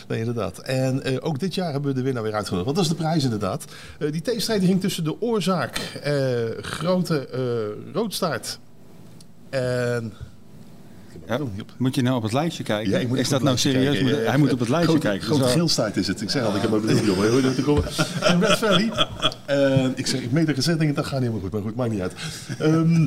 [0.08, 0.58] Nee, inderdaad.
[0.58, 2.64] En eh, ook dit jaar hebben we de winnaar weer uitgenodigd.
[2.64, 3.64] Want dat is de prijs inderdaad.
[3.98, 6.14] Eh, die T-strijd die ging tussen de oorzaak, eh,
[6.60, 8.58] grote eh, roodstaart
[9.50, 10.12] en...
[11.26, 11.38] Ja.
[11.40, 11.48] Oh.
[11.78, 12.90] Moet je nou op het lijstje kijken?
[12.92, 13.84] Ja, ik moet is dat nou serieus?
[13.84, 14.02] kijken.
[14.04, 14.28] Moet- Ja, ja.
[14.28, 15.28] hij moet op het lijstje kijken.
[15.28, 16.20] Dat Grote geelstaart is het.
[16.20, 17.30] Ik zeg al, ik heb maar bedoeld, jongen.
[17.30, 17.84] Hoe dat er komen.
[18.20, 18.90] En Red Valley.
[19.96, 21.52] ik zeg, ik meen dat gezegd, denk ik, dat gaat niet helemaal goed.
[21.52, 22.12] Maar goed, maakt niet uit.
[22.58, 23.06] Ehm,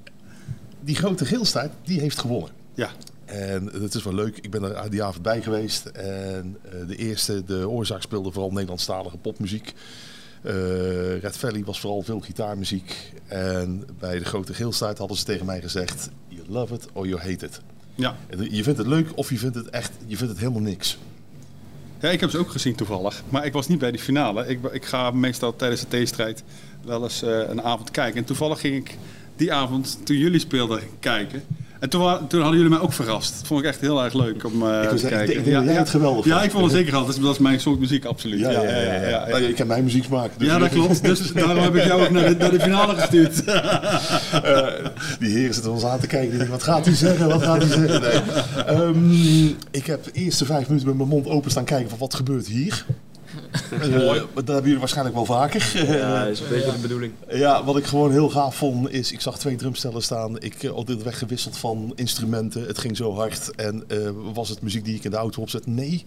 [0.84, 2.50] die grote geelstaart, die heeft gewonnen.
[2.74, 2.88] Ja,
[3.24, 4.38] En het is wel leuk.
[4.38, 5.86] Ik ben er die avond bij geweest.
[5.86, 9.72] En eh, de eerste, de oorzaak speelde vooral Nederlandstalige popmuziek.
[10.42, 13.12] Eh, Red Valley was vooral veel gitaarmuziek.
[13.26, 16.08] En bij de grote geelstaart hadden ze tegen mij gezegd...
[16.52, 17.60] Love it or you hate it.
[17.94, 18.16] ja.
[18.50, 19.92] Je vindt het leuk of je vindt het echt...
[20.06, 20.98] Je vindt het helemaal niks.
[22.00, 23.22] Ja, ik heb ze ook gezien toevallig.
[23.28, 24.46] Maar ik was niet bij die finale.
[24.46, 26.42] Ik, ik ga meestal tijdens de T-strijd
[26.84, 28.18] wel eens eh, een avond kijken.
[28.18, 28.96] En toevallig ging ik
[29.36, 31.42] die avond, toen jullie speelden, kijken.
[31.82, 33.34] En toen, toen hadden jullie mij ook verrast.
[33.38, 35.46] Dat vond ik echt heel erg leuk om eh, Ik te zeggen, ik kijken.
[35.46, 37.22] ik dat jij het geweldig Ja, ik vond het zeker altijd.
[37.22, 38.40] Dat is mijn soort muziek, absoluut.
[38.40, 38.76] Ja, ja, ja.
[38.76, 39.26] ja, ja.
[39.28, 40.30] Nou, Ik heb mijn muziek smaak.
[40.36, 41.04] dus- Ja, dat klopt.
[41.04, 43.44] Dus daarom heb ik jou ook naar de, naar de finale gestuurd.
[44.32, 44.66] Eh,
[45.18, 46.30] die heren zitten ons aan te kijken.
[46.30, 47.28] Denken, wat gaat hij zeggen?
[47.28, 48.00] Wat gaat hij zeggen?
[48.00, 48.64] Nee.
[48.66, 52.14] Ehm, ik heb de eerste vijf minuten met mijn mond open staan kijken van wat
[52.14, 52.84] gebeurt hier.
[53.90, 54.22] Mooi.
[54.34, 55.72] dat hebben jullie waarschijnlijk wel vaker.
[55.86, 57.12] Ja, is een beetje de bedoeling.
[57.30, 60.40] Ja, wat ik gewoon heel gaaf vond is, ik zag twee drumstellen staan.
[60.40, 62.66] Ik uh, altijd weggewisseld van instrumenten.
[62.66, 63.54] Het ging zo hard.
[63.54, 63.98] En eh,
[64.32, 65.66] was het muziek die ik in de auto opzet?
[65.66, 66.04] Nee.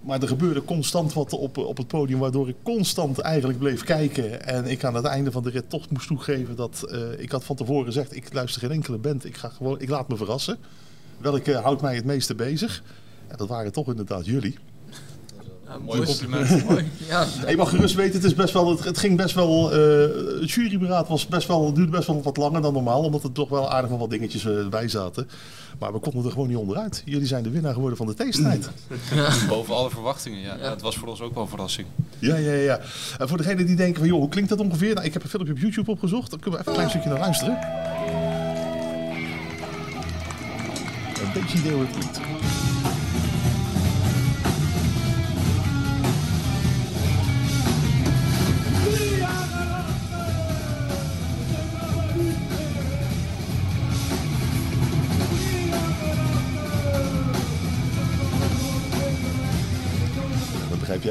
[0.00, 4.46] Maar er gebeurde constant wat op, op het podium, waardoor ik constant eigenlijk bleef kijken.
[4.46, 7.44] En ik aan het einde van de rit toch moest toegeven dat eh, ik had
[7.44, 9.24] van tevoren gezegd: ik luister geen enkele band.
[9.24, 10.58] Ik ga gewoon, ik laat me verrassen.
[11.18, 12.82] Welke houdt mij het meeste bezig?
[13.30, 14.58] Ja, dat waren toch inderdaad jullie.
[15.84, 16.48] Mooi compliment.
[17.08, 19.72] Ja, Ik mag gerust weten, het, is best wel, het, het ging best wel.
[19.72, 23.32] eh, het juryberaad was best wel, duurde best wel wat langer dan normaal, omdat er
[23.32, 25.28] toch wel aardig wel wat dingetjes eh, bij zaten.
[25.78, 27.02] Maar we konden er gewoon niet onderuit.
[27.04, 28.70] Jullie zijn de winnaar geworden van de theestrijd.
[29.48, 30.56] Boven alle verwachtingen, ja.
[30.56, 31.86] Dat was voor ons ook wel een verrassing.
[32.18, 32.80] Ja, ja, ja.
[33.18, 34.94] En voor degenen die denken van, joh, hoe klinkt dat ongeveer?
[34.94, 36.30] Nou, ik heb een filmpje op YouTube opgezocht.
[36.30, 37.58] Dan kunnen we even een klein stukje naar luisteren.
[41.24, 42.20] Een beetje idee hoe het klinkt.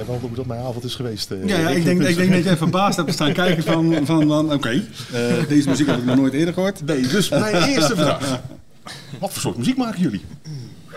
[0.06, 1.32] Begrijp jij wel hoe dat mijn avond is geweest?
[1.32, 4.06] eh, Ja, ja ik, denk, Dus- ik denk dat jij verbaasd hebt staan kijken van,
[4.06, 4.70] van, van oké,
[5.14, 6.86] eh, deze muziek heb ik nog nooit eerder gehoord.
[6.86, 8.42] Nee, dus mijn eerste vraag.
[9.20, 10.22] Wat voor soort muziek maken jullie?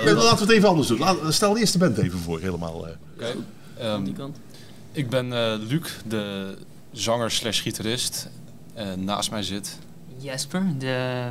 [0.04, 0.98] Laten we het even anders doen.
[0.98, 2.86] Laat- Stel de eerste band even voor, helemaal.
[2.88, 2.94] eh.
[3.14, 3.34] Oké.
[3.78, 4.36] Ehm, die kant.
[4.92, 6.54] ik ben eh, Luc, de
[6.92, 8.28] zanger slash gitarist.
[8.74, 9.78] En naast mij zit...
[10.18, 11.26] Jesper, de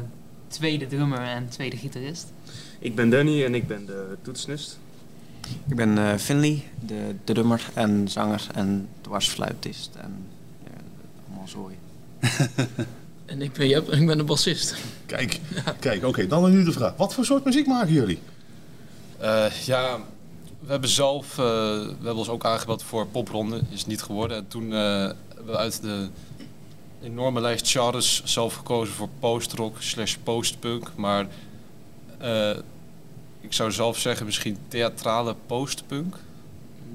[0.47, 2.25] tweede drummer en tweede gitarist.
[2.79, 4.79] Ik ben Danny en ik ben de toetsnist.
[5.67, 10.25] Ik ben eh Finley, de, de drummer en zanger en dwarsfluitist en
[10.63, 10.71] ja,
[11.27, 11.75] allemaal zooi.
[13.25, 14.75] En ik ben Jep en ik ben de bassist.
[15.05, 15.39] Kijk,
[15.79, 16.93] kijk oké, dan nu de vraag.
[16.97, 18.19] Wat voor soort muziek maken jullie?
[19.17, 19.97] Eh, ja,
[20.59, 21.29] we hebben zelf...
[21.31, 23.61] eh, we hebben ons ook aangebeld voor popronde.
[23.69, 24.37] Is niet geworden.
[24.37, 24.79] En toen eh,
[25.35, 26.07] hebben we uit de
[27.03, 30.91] enorme lijst genres zelf gekozen voor postrock slash postpunk.
[30.95, 31.27] Maar
[32.17, 32.51] eh,
[33.43, 36.15] ik zou zelf zeggen misschien theatrale postpunk.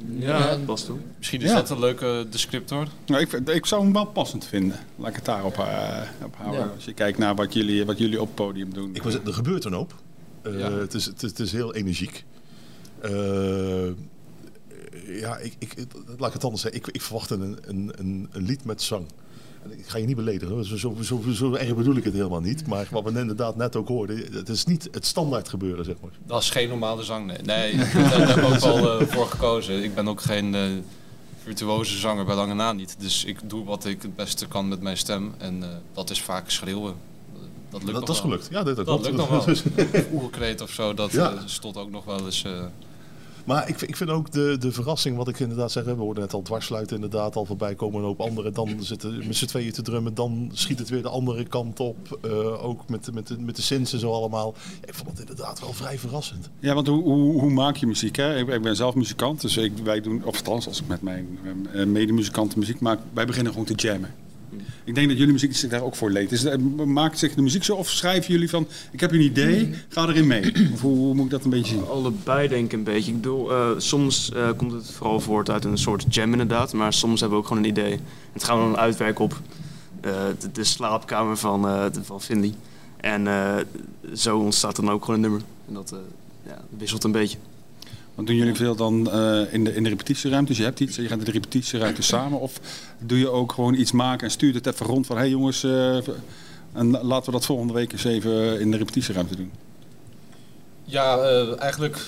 [0.09, 0.99] Ja, dat past toe.
[1.19, 1.55] Misschien is Ja.
[1.55, 2.87] dat een leuke descriptor.
[3.07, 4.79] Nou, ik, ik zou hem wel passend vinden.
[4.97, 6.61] Laat ik het daarop eh, op houden.
[6.61, 6.71] Ja.
[6.75, 8.91] Als je kijkt naar wat jullie, wat jullie op het podium doen.
[8.95, 9.95] Ik was, er gebeurt een hoop.
[10.43, 10.73] Eh, Ja.
[10.73, 12.25] het, is, het, is, het is heel energiek.
[13.01, 13.87] Eh,
[15.07, 15.75] ja, ik, ik,
[16.19, 16.81] laat ik het anders zeggen.
[16.81, 19.07] Ik, ik verwacht een, een, een, een lied met zang.
[19.69, 20.65] Ik ga je niet beledigen.
[20.65, 22.67] Zo, zo, zo, zo erg bedoel ik het helemaal niet.
[22.67, 26.11] Maar wat we inderdaad net ook hoorden, het is niet het standaard gebeuren, zeg maar.
[26.27, 27.37] Dat is geen normale zang, nee.
[27.43, 29.83] Nee, daar heb ik ook wel eh, voor gekozen.
[29.83, 30.57] Ik ben ook geen
[31.43, 32.97] virtuoze zanger, bij lange na niet.
[32.99, 35.35] Dus ik doe wat ik het beste kan met mijn stem.
[35.39, 36.95] En eh, dat is vaak schreeuwen.
[37.71, 38.49] Dat lukt Dat, nog dat is gelukt.
[38.51, 39.45] Ja, dat, Dat lukt nog wel.
[39.55, 39.63] Dus-
[40.13, 41.35] Oerkreet of zo, dat Ja.
[41.45, 42.45] stond ook nog wel eens...
[43.49, 46.23] Maar ik, vind- ik vind ook de, de verrassing, wat ik inderdaad zeg, we hoorden
[46.23, 48.53] net al dwarsluiten inderdaad al voorbij komen, een hoop anderen.
[48.55, 52.19] Dan zitten met z'n tweeën te drummen, dan schiet het weer de andere kant op.
[52.23, 54.55] Eh, ook met, de- met, de, met de synths en zo allemaal.
[54.81, 56.51] Ja, ik vond het inderdaad wel vrij verrassend.
[56.61, 58.17] Ja, want hoe, hoe, hoe maak je muziek?
[58.17, 58.37] Hè?
[58.39, 61.39] Ik, ik ben zelf muzikant, dus ik, wij doen, of althans als ik met mijn
[61.73, 64.15] eh, medemuzikanten muziek maak, wij beginnen gewoon te jammen.
[64.85, 66.33] Ik denk dat jullie muziek zich daar ook voor leed.
[66.33, 66.47] Is,
[66.87, 70.27] maakt zich de muziek zo of schrijven jullie van, ik heb een idee, ga erin
[70.27, 70.53] mee?
[70.73, 71.87] Of hoe, hoe moet ik dat een beetje zien?
[71.87, 73.11] Allebei denk ik een beetje.
[73.11, 76.73] Ik bedoel, eh, soms eh, komt het vooral voort uit een soort jam inderdaad.
[76.73, 78.01] Maar soms hebben we ook gewoon een idee.
[78.33, 79.41] Het gaan we dan uitwerken op
[80.01, 82.55] eh, de, de slaapkamer van, de- van Finley.
[83.01, 83.27] En
[84.15, 85.41] zo ontstaat dan ook gewoon een nummer.
[85.69, 85.95] En dat
[86.47, 87.39] ja, wisselt een beetje.
[88.19, 90.49] Want doen jullie veel dan eh, in, de, in de repetitieruimte?
[90.49, 92.41] Dus je hebt iets, je gaat in de repetitieruimte samen.
[92.41, 92.61] Of
[92.99, 95.17] doe je ook gewoon iets maken en stuurt het even rond van...
[95.17, 95.97] hé hey jongens, eh,
[96.73, 99.51] en la- laten we dat volgende week eens even in de repetitieruimte doen.
[100.85, 102.07] Ja, eh, eigenlijk.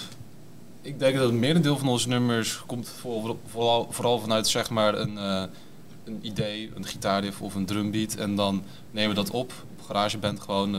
[0.83, 4.95] Ik denk dat het merendeel van onze nummers komt voor- vooral, vooral vanuit zeg maar
[4.99, 8.15] een, een idee, een gitaarriff of een drumbeat.
[8.15, 10.77] En dan nemen we dat op op GarageBand gewoon,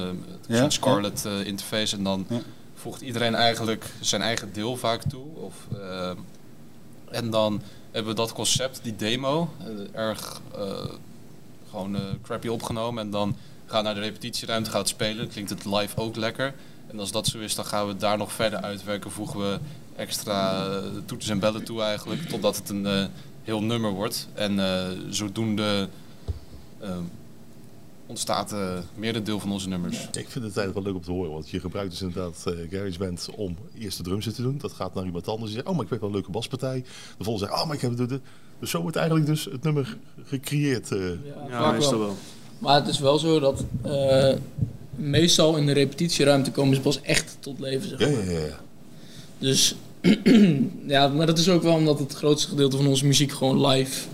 [0.47, 1.95] Ja, zo'n Scarlett interface.
[1.97, 2.39] En dan Ja.
[2.81, 5.25] Voegt iedereen eigenlijk zijn eigen deel vaak toe.
[5.35, 6.11] Of, eh,
[7.11, 10.85] en dan hebben we dat concept, die demo, eh, erg eh,
[11.69, 13.03] gewoon crappy opgenomen.
[13.03, 15.27] En dan gaan we naar de repetitieruimte, gaat spelen.
[15.27, 16.53] Klinkt het live ook lekker.
[16.87, 19.11] En als dat zo is, dan gaan we daar nog verder uitwerken.
[19.11, 19.59] Voegen we
[19.95, 20.67] extra
[21.05, 22.29] toeters en bellen toe eigenlijk.
[22.29, 23.09] Totdat het een
[23.43, 24.27] heel nummer wordt.
[24.33, 24.59] En
[25.09, 25.89] zodoende
[28.11, 29.97] ontstaat uh, merendeel van onze nummers.
[29.97, 32.53] Ik vind het eigenlijk wel leuk om te horen, want je gebruikt dus inderdaad eh
[32.69, 34.57] GarageBand om eerst de drums te doen.
[34.57, 36.83] Dat gaat naar iemand anders die zegt, oh maar ik weet wel een leuke baspartij.
[37.17, 38.19] De volgende zegt, oh maar ik heb het...
[38.59, 40.91] Dus zo wordt eigenlijk dus het nummer gecreëerd.
[40.91, 40.99] eh.
[41.49, 42.15] Ja, meestal wel.
[42.59, 44.33] Maar het is wel zo dat eh,
[44.95, 47.89] meestal in de repetitieruimte komen ze pas echt tot leven.
[47.89, 48.09] Zeg maar.
[48.25, 48.59] ja, ja, ja.
[49.37, 49.75] Dus
[50.87, 54.07] ja, maar dat is ook wel omdat het grootste gedeelte van onze muziek gewoon live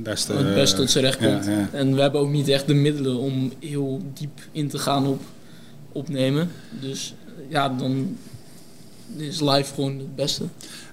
[0.00, 1.44] Beste, het best tot zijn recht komt.
[1.44, 1.68] ja.
[1.72, 5.22] En we hebben ook niet echt de middelen om heel diep in te gaan op
[5.92, 6.50] opnemen.
[6.80, 7.14] Dus
[7.48, 8.16] ja, dan
[9.16, 10.44] is live gewoon het beste.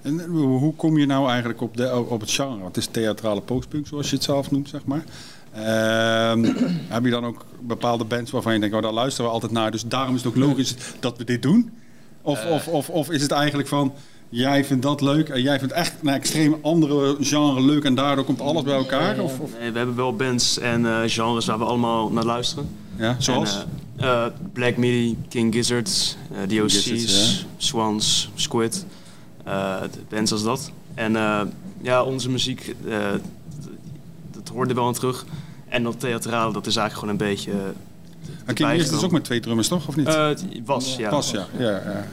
[0.02, 2.54] En eh, hoe kom je nou eigenlijk op, de, op het genre?
[2.62, 5.04] Want het is theatrale postpunk, zoals je het zelf noemt, zeg maar.
[5.52, 6.44] Ehm,
[6.94, 9.70] heb je dan ook bepaalde bands waarvan je denkt, oh, daar luisteren we altijd naar,
[9.70, 11.70] dus daarom is het ook logisch dat we dit doen?
[12.22, 12.50] Of, Eh.
[12.52, 13.92] of, of, of is het eigenlijk van,
[14.28, 18.24] jij vindt dat leuk en jij vindt echt een extreem andere genre leuk en daardoor
[18.24, 19.18] komt alles bij elkaar?
[19.20, 22.68] Of, of, Nee, we hebben wel bands en eh, genres waar we allemaal naar luisteren.
[22.96, 23.54] ja, zoals?
[23.56, 28.86] En, eh, eh, Black Midi, King Gizzard, eh DOC's, Gizzards, Swans, Squid.
[29.44, 29.74] eh,
[30.08, 30.70] bands als dat.
[30.94, 31.40] En eh,
[31.82, 32.98] ja, onze muziek, eh,
[34.30, 35.24] dat, hoorde wel aan terug.
[35.68, 37.52] En dat theatrale, dat is eigenlijk gewoon een beetje...
[38.44, 39.88] En King is dus ook met twee drummers, toch?
[39.88, 40.06] Of niet?
[40.06, 41.08] eh, het was, ja.
[41.10, 41.46] Pas, ja.
[41.58, 42.06] ja, ja.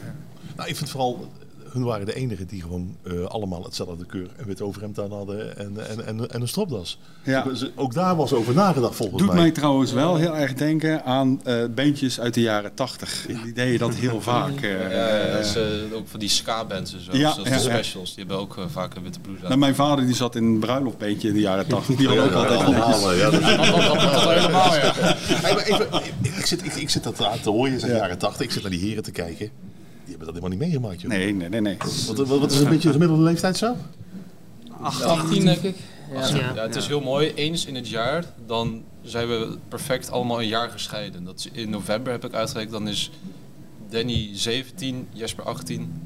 [0.56, 1.32] Nou, ik vind vooral
[1.74, 5.58] hun waren de enigen die gewoon eh, allemaal hetzelfde keur en wit overhemd aan hadden
[5.58, 7.00] en, en, en, en een stropdas.
[7.24, 7.42] Ja.
[7.44, 9.42] Dus ook daar was over nagedacht volgens Doet mij.
[9.42, 13.26] mij trouwens wel heel erg denken aan eh bandjes uit de jaren 80.
[13.44, 14.60] Die deden dat heel vaak.
[14.60, 17.12] Ja, ja, dat is, eh, ook van die ska-bands en zo.
[17.18, 17.70] Ja, zoals ja, de ja.
[17.74, 18.10] specials.
[18.16, 19.48] Die hebben ook vaak een witte blouse aan.
[19.48, 21.96] nou, mijn vader die zat in een bruiloftbeentje in de jaren 80.
[21.96, 24.94] Die had ook Ja, altijd allemaal, ja, dat- helemaal, ja.
[26.22, 28.52] Ik, zit, ik, ik zit dat aan te horen, je zegt de jaren 80, ik
[28.52, 29.50] zit naar die heren te kijken.
[30.06, 31.12] Die hebben dat helemaal niet meegemaakt, joh.
[31.12, 31.62] Nee, nee, nee.
[31.62, 31.78] nee.
[32.08, 33.76] Wat, wat, wat is een beetje de gemiddelde leeftijd zo?
[34.82, 35.76] 18 denk ik.
[36.14, 36.28] Ja.
[36.28, 37.32] ja, het is heel mooi.
[37.36, 41.24] Eens in het jaar, dan zijn we perfect allemaal een jaar gescheiden.
[41.24, 42.74] Dat is in november heb ik uitgerekend.
[42.74, 43.12] Dan is
[43.90, 46.02] Danny 17, Jesper 18,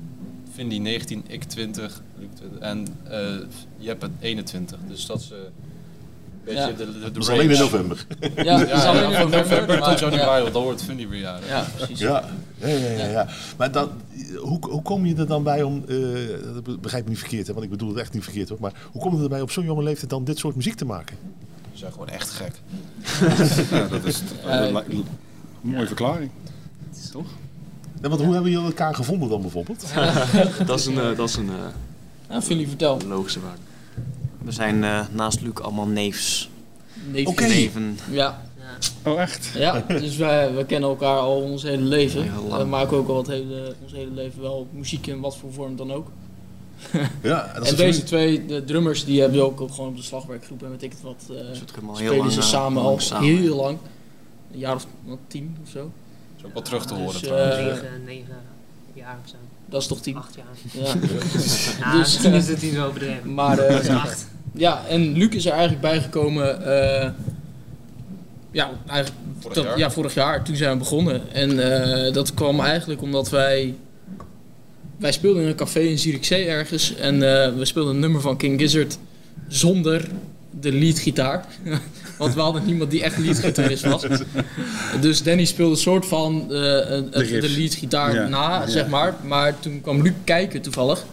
[0.53, 3.35] Vindy 19, ik 20, Luc 20 en eh
[3.77, 4.79] Jeppe 21.
[4.87, 5.37] Dus dat is eh,
[6.47, 6.67] beetje Ja.
[6.67, 8.05] de, de, de Dat is alleen in november.
[8.35, 10.41] Ja, dat is alleen in november, tot januari, ja.
[10.41, 11.47] want dan wordt weer jarig.
[11.47, 11.99] Ja, precies.
[11.99, 12.23] Ja,
[12.57, 13.27] ja, ja, ja, ja.
[13.57, 13.89] Maar dan,
[14.37, 15.97] hoe, hoe kom je er dan bij om, eh,
[16.63, 18.73] dat begrijp me niet verkeerd, hè, want ik bedoel het echt niet verkeerd hoor, maar
[18.91, 21.15] hoe kom je erbij op zo'n jonge leeftijd dan dit soort muziek te maken?
[21.71, 22.51] Ze zijn gewoon echt gek.
[23.71, 24.83] Ja, dat is een Eh,
[25.61, 26.29] mooie verklaring.
[27.11, 27.27] Toch?
[28.01, 29.85] Ja, want hoe hebben jullie elkaar gevonden dan bijvoorbeeld?
[30.65, 31.49] dat is een, eh, dat is een
[32.29, 32.99] Nou, Philly, vertel.
[33.07, 33.57] logische waarde.
[34.47, 36.49] We zijn eh, naast Luc allemaal neefs.
[37.11, 37.27] Neefjes.
[37.27, 37.45] Oké.
[37.47, 37.97] Neven.
[38.11, 38.45] Ja,
[39.03, 39.49] Oh, echt?
[39.55, 42.21] ja, dus wij, we kennen elkaar al ons hele leven.
[42.23, 42.61] Heel lang.
[42.61, 45.75] We maken ook al het hele, ons hele leven wel muziek in wat voor vorm
[45.75, 46.07] dan ook.
[47.21, 49.95] Ja, en, dat is En een deze twee, de drummers, die hebben ook gewoon op
[49.95, 51.23] de slagwerkgroep en weet ik het wat.
[51.29, 53.27] eh Dus het heel spelen lang, ze eh, samen al samen.
[53.37, 53.77] heel lang.
[54.51, 55.79] Een jaar of wat, tien of zo.
[55.79, 55.89] Dat
[56.37, 57.55] is ook wel terug te horen Dus, trouwens.
[57.57, 58.35] eh, negen, negen
[58.93, 59.35] jaar of zo.
[59.65, 60.15] Dat is toch tien?
[60.15, 60.45] Acht jaar.
[60.83, 60.93] Ja.
[61.79, 63.33] Ja, Dus, misschien is het niet zo overdreven.
[63.33, 64.27] Maar eh, Dat is acht.
[64.53, 66.65] Ja, en Luc is er eigenlijk bijgekomen.
[67.01, 67.09] eh
[68.51, 69.77] ja, eigenlijk Vorig dat- jaar?
[69.77, 70.43] ja, vorig jaar.
[70.43, 71.21] Toen zijn we begonnen.
[71.33, 71.59] En
[72.07, 73.75] eh, dat kwam eigenlijk omdat wij.
[74.97, 76.95] Wij speelden in een café in Zierikzee ergens.
[76.95, 78.97] En eh, we speelden een nummer van King Gizzard
[79.47, 80.07] zonder
[80.59, 81.45] de leadgitaar.
[82.17, 84.05] Want we hadden niemand die echt leadgitarist was.
[85.01, 87.07] Dus Danny speelde een soort van De
[87.41, 88.67] de leadgitaar Ja, na, ja.
[88.67, 89.15] zeg maar.
[89.23, 91.05] Maar toen kwam Luc kijken toevallig.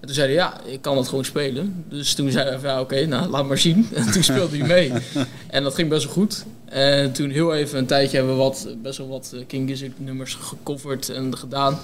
[0.00, 1.84] En toen zei hij, ja, ik kan dat gewoon spelen.
[1.88, 3.88] Dus toen zei hij ja, oké, nou, laat maar zien.
[3.94, 4.92] En toen speelde hij mee.
[5.48, 6.44] En dat ging best wel goed.
[6.64, 10.00] En toen heel even een tijdje hebben we wat, best wel wat eh, King Gizzard
[10.00, 11.78] nummers gecoverd en gedaan.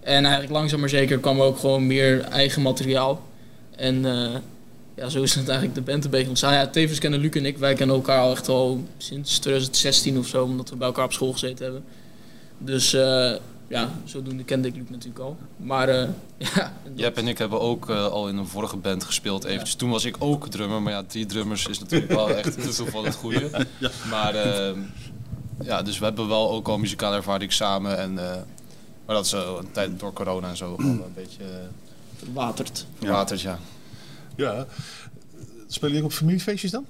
[0.00, 3.22] En eigenlijk langzaam maar zeker kwam er ook gewoon meer eigen materiaal.
[3.76, 4.34] En eh,
[4.94, 6.52] ja, zo is het eigenlijk de band een beetje ontstaan.
[6.52, 10.26] Ja, tevens kennen Luc en ik, wij kennen elkaar al echt al sinds 2016 of
[10.26, 11.84] zo, omdat we bij elkaar op school gezeten hebben.
[12.58, 13.32] Dus eh,
[13.70, 15.36] ja, zodoende kende ik Luc natuurlijk al.
[15.56, 16.08] Maar eh,
[16.54, 19.74] ja, Jep en ik hebben ook eh, al in een vorige band gespeeld eventjes.
[19.74, 22.86] Toen was ik ook drummer, maar ja, drie drummers is natuurlijk wel echt te veel
[22.86, 23.66] van het goede.
[24.10, 24.76] Maar eh,
[25.62, 27.98] ja, dus we hebben wel ook al muzikale ervaring samen.
[27.98, 28.40] En, eh,
[29.06, 32.86] maar dat is een tijd door corona en zo een beetje uh, waterd.
[32.98, 33.58] Waterd, ja.
[34.36, 34.66] Ja.
[35.66, 36.86] Spelen jullie ook op familiefeestjes dan?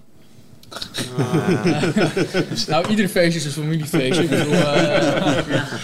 [2.69, 4.29] Nou, ieder feestje is een familiefeestje.
[4.29, 4.63] Bedoel, eh,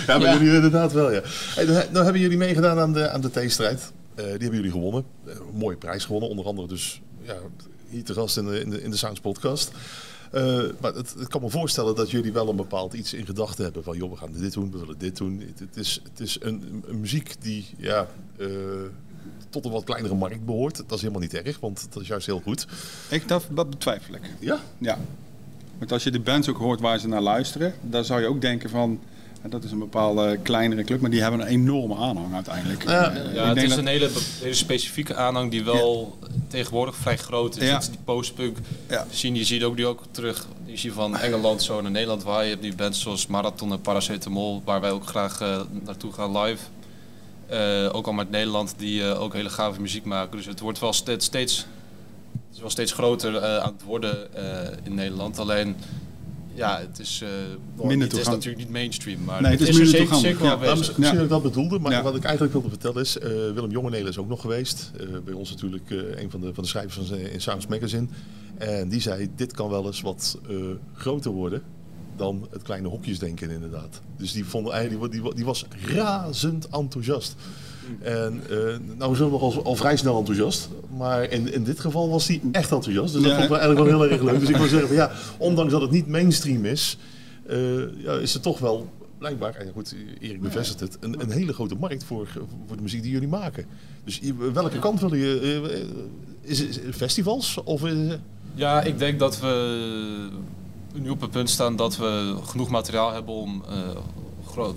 [0.06, 0.32] ja, maar ja.
[0.32, 1.20] jullie inderdaad wel, ja.
[1.54, 3.92] Hey, dan, dan hebben jullie meegedaan aan de, aan de theestrijd.
[4.14, 5.04] Eh, die hebben jullie gewonnen.
[5.24, 7.36] Een mooie prijs gewonnen, onder andere dus ja,
[7.88, 9.70] hier te gast in de, in de, in de Sounds podcast.
[10.30, 13.64] Eh, maar het, ik kan me voorstellen dat jullie wel een bepaald iets in gedachten
[13.64, 13.82] hebben.
[13.82, 15.40] Van joh, we gaan dit doen, we willen dit doen.
[15.46, 18.48] Het, het is, het is een, een muziek die ja, eh,
[19.62, 20.76] tot een wat kleinere markt behoort.
[20.76, 22.66] Dat is helemaal niet erg, want dat is juist heel goed.
[23.08, 24.20] Ik, dat, dat betwijfel ik.
[24.40, 24.58] Ja?
[24.78, 24.98] Ja.
[25.78, 28.40] Want als je de bands ook hoort waar ze naar luisteren, dan zou je ook
[28.40, 29.00] denken van...
[29.42, 32.82] en Dat is een bepaalde kleinere club, maar die hebben een enorme aanhang uiteindelijk.
[32.84, 37.16] Ja, Eh, ja het is dat- een hele, hele specifieke aanhang die wel tegenwoordig vrij
[37.16, 37.66] groot is.
[37.66, 37.72] Ja.
[37.72, 38.56] Dat is die postpunk
[39.10, 39.34] zien.
[39.34, 40.46] Je ziet ook die ook terug.
[40.64, 43.80] Je ziet van Engeland zo naar Nederland waar je hebt die bands zoals Marathon en
[43.80, 46.62] Paracetamol, waar wij ook graag eh, naartoe gaan live.
[47.48, 50.36] Eh, ook al uit Nederland die eh, ook hele gave muziek maken.
[50.36, 51.56] Dus het wordt wel steeds, steeds,
[52.32, 55.38] het is wel steeds groter eh, aan het worden eh, in Nederland.
[55.38, 55.76] Alleen
[56.54, 59.74] ja, het is, eh, Minder het is natuurlijk niet mainstream, maar Nee, het is er
[59.74, 60.38] minder zeker, toegankelijk.
[60.38, 62.02] zeker wel Ja, nou, misschien dat ik dat bedoelde, maar Ja.
[62.02, 64.90] wat ik eigenlijk wilde vertellen is, eh, Willem Jongenelen is ook nog geweest.
[65.00, 68.06] Eh, bij ons natuurlijk eh, een van de, van de schrijvers van, in Sounds Magazine.
[68.58, 70.56] En die zei, dit kan wel eens wat eh,
[70.94, 71.62] groter worden
[72.16, 74.00] dan het kleine hokjesdenken inderdaad.
[74.16, 77.34] Dus die, vond, eigenlijk- die, die, die was razend enthousiast.
[78.00, 78.56] En eh,
[78.98, 80.68] nou zijn we al, al vrij snel enthousiast.
[80.96, 83.12] Maar in, in dit geval was hij echt enthousiast.
[83.12, 83.38] Dus dat Ja.
[83.38, 84.40] vond ik wel eigenlijk wel heel erg leuk.
[84.40, 86.98] Dus ik wil zeggen van ja, ondanks dat het niet mainstream is,
[87.46, 91.52] eh, ja, is het toch wel blijkbaar, en goed, Erik bevestigt het, een, een hele
[91.52, 92.28] grote markt voor,
[92.66, 93.64] voor de muziek die jullie maken.
[94.04, 94.20] Dus
[94.52, 95.40] welke kant willen je?
[95.40, 95.86] eh, eh,
[96.40, 97.60] is het festivals?
[97.64, 97.82] Of
[98.54, 100.28] Ja, ik denk dat we
[101.00, 103.74] nu op het punt staan dat we genoeg materiaal hebben om eh,
[104.46, 104.76] groot,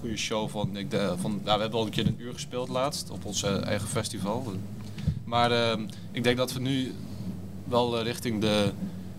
[0.00, 0.76] goede show van.
[0.76, 3.42] Ik, de, van ja, we hebben al een keer een uur gespeeld laatst op ons
[3.42, 4.52] eigen festival.
[5.24, 5.80] Maar ehm,
[6.12, 6.92] ik denk dat we nu
[7.64, 8.72] wel eh, richting de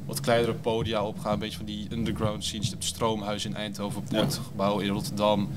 [0.06, 1.34] wat kleinere podia opgaan.
[1.34, 2.66] Een beetje van die underground scenes.
[2.66, 5.50] Je hebt Stroomhuis in Eindhoven, Poortgebouw in Rotterdam,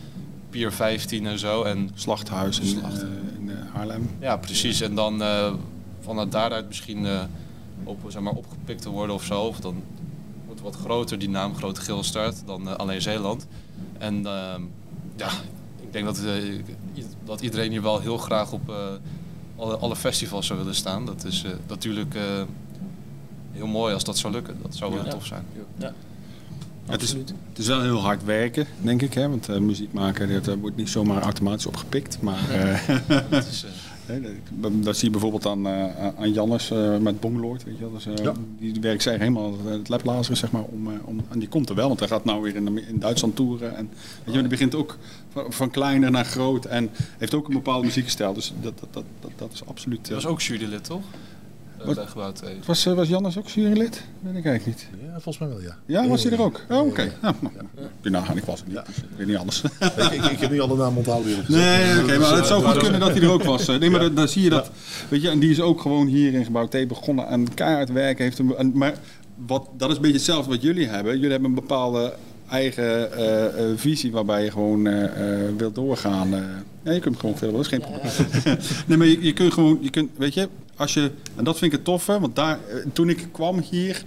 [0.50, 1.62] Pier 15 en zo.
[1.62, 3.08] En Slachthuis in, Slacht- eh,
[3.40, 4.10] in Haarlem.
[4.20, 4.80] ja, precies.
[4.80, 5.22] En dan
[6.00, 7.06] vanuit daaruit misschien
[7.84, 9.40] op, zeg maar, opgepikt te worden of zo.
[9.42, 9.82] Of dan
[10.60, 13.46] wordt wat groter, die naam Grote Geelstaart, dan eh, alleen Zeeland.
[13.98, 14.62] En ehm,
[15.16, 15.28] ja,
[15.80, 18.74] ik denk dat, eh, dat iedereen hier wel heel graag op eh,
[19.56, 21.06] alle, alle festivals zou willen staan.
[21.06, 22.22] Dat is eh, natuurlijk eh,
[23.52, 24.56] heel mooi als dat zou lukken.
[24.62, 25.10] Dat zou wel Ja.
[25.10, 25.44] tof zijn.
[25.78, 25.92] Ja.
[26.86, 29.14] Het is, het is wel heel hard werken, denk ik.
[29.14, 29.28] Hè?
[29.28, 32.20] Want eh, muziek maken dat, wordt niet zomaar automatisch opgepikt.
[32.20, 33.66] Maar eh, is,
[34.82, 37.64] dat, zie je bijvoorbeeld aan, eh, aan Jannes eh, met Bonglord.
[37.64, 37.92] Weet je wel?
[37.92, 40.62] Dus, eh, Die werkt zich helemaal het lablazeren, zeg maar.
[40.62, 42.98] Om, eh, om, en die komt er wel, want hij gaat nou weer in, in
[42.98, 43.76] Duitsland toeren.
[43.76, 43.90] En
[44.24, 44.96] weet je, die begint ook
[45.28, 46.64] van, van kleiner naar groot.
[46.64, 48.32] En heeft ook een bepaalde muziekstijl.
[48.32, 50.08] Dus dat, dat, dat, dat, dat is absoluut...
[50.08, 51.02] Dat was ook jurylid, toch?
[51.80, 51.94] Eh, Wat?
[51.94, 52.54] bij Gebouw 2.
[52.66, 54.02] Was, eh, was Jannes ook jurylid?
[54.20, 54.86] Weet ik eigenlijk niet.
[55.02, 55.76] Ja, volgens mij wel, ja.
[55.86, 56.60] Ja, was hij er ook?
[56.70, 57.02] Oh, oké.
[57.02, 58.86] Ja, Ja, nou, nagaan, ik was er niet.
[58.86, 59.62] Dus ik weet niet alles.
[59.62, 61.44] ik, ik, ik heb niet alle namen onthouden.
[61.48, 63.68] Nee, oké, Dus, maar eh, het zou goed kunnen dat hij er ook was.
[63.68, 63.78] eh.
[63.78, 64.08] Nee, maar Ja.
[64.08, 64.70] dan, zie je dat,
[65.08, 68.24] weet je, en die is ook gewoon hier in Gebouw T begonnen aan keihard werken.
[68.24, 68.94] Heeft hem, en, maar
[69.46, 71.14] wat, dat is een beetje hetzelfde wat jullie hebben.
[71.14, 72.14] Jullie hebben een bepaalde
[72.48, 75.10] eigen eh, eh, visie waarbij je gewoon eh,
[75.56, 76.30] wilt doorgaan.
[76.82, 78.58] ja, je kunt gewoon filmen, dat is geen probleem.
[78.86, 81.72] nee, maar je, je kunt gewoon, je kunt, weet je, als je, en dat vind
[81.72, 82.58] ik het toffe, want daar,
[82.92, 84.02] toen ik kwam hier,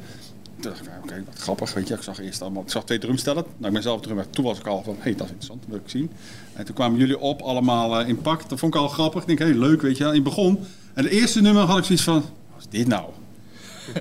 [0.59, 1.93] toen dacht ik, oké, wat grappig, weet je.
[1.93, 3.43] Ik zag eerst allemaal, ik zag twee drumstellen.
[3.43, 4.29] Nou, ik ben zelf drummer.
[4.29, 6.11] Toen was ik al van, hé, hey, dat is interessant, dat wil ik zien.
[6.53, 8.49] En toen kwamen jullie op, allemaal in pak.
[8.49, 9.21] Dat vond ik al grappig.
[9.21, 10.05] Ik denk, hé, hey, leuk, weet je.
[10.05, 10.59] En je begon.
[10.93, 12.23] En het eerste nummer had ik zoiets van,
[12.53, 13.05] wat is dit nou?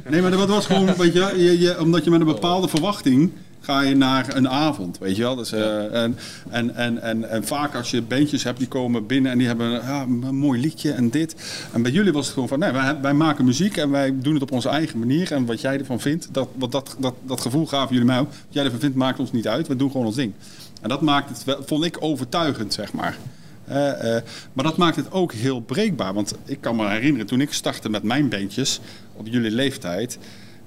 [0.08, 3.32] Nee, maar dat was gewoon, weet je, je, je, omdat je met een bepaalde verwachting
[3.60, 5.34] ga je naar een avond, weet je wel.
[5.34, 6.16] Dus, eh, en,
[6.50, 9.70] en, en, en, en vaak als je bandjes hebt die komen binnen en die hebben
[9.70, 11.34] ja, een mooi liedje en dit.
[11.72, 14.34] En bij jullie was het gewoon van, nee, wij, wij maken muziek en wij doen
[14.34, 15.32] het op onze eigen manier.
[15.32, 18.28] En wat jij ervan vindt, dat, wat dat, dat, dat gevoel gaven jullie mij ook.
[18.28, 19.68] Wat jij ervan vindt, maakt ons niet uit.
[19.68, 20.32] We doen gewoon ons ding.
[20.80, 23.16] En dat maakt het, wel, vond ik overtuigend, zeg maar.
[23.64, 26.14] Eh, eh, maar dat maakt het ook heel breekbaar.
[26.14, 28.80] Want ik kan me herinneren, toen ik startte met mijn bandjes
[29.16, 30.18] op jullie leeftijd.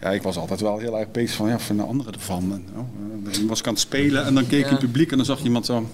[0.03, 2.51] Ja, ik was altijd wel heel erg bezig van, ja, van de anderen ervan.
[2.51, 2.79] En, oh,
[3.27, 5.17] eh, dan was ik aan het spelen en dan keek je in het publiek en
[5.17, 5.89] dan zag je iemand zo.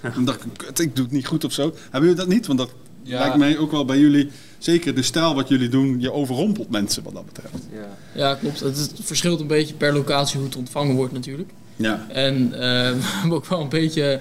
[0.00, 1.62] En dan dacht ik, kut, ik doe het niet goed of zo.
[1.82, 2.46] Hebben jullie dat niet?
[2.46, 2.70] Want dat
[3.02, 3.18] Ja.
[3.18, 7.02] lijkt mij ook wel bij jullie, zeker de stijl wat jullie doen, je overrompelt mensen
[7.02, 7.54] wat dat betreft.
[8.14, 8.60] Ja, klopt.
[8.60, 11.50] Het, verschilt een beetje per locatie hoe het ontvangen wordt natuurlijk.
[11.76, 12.06] Ja.
[12.08, 12.60] En eh,
[12.98, 14.20] we hebben ook wel een beetje...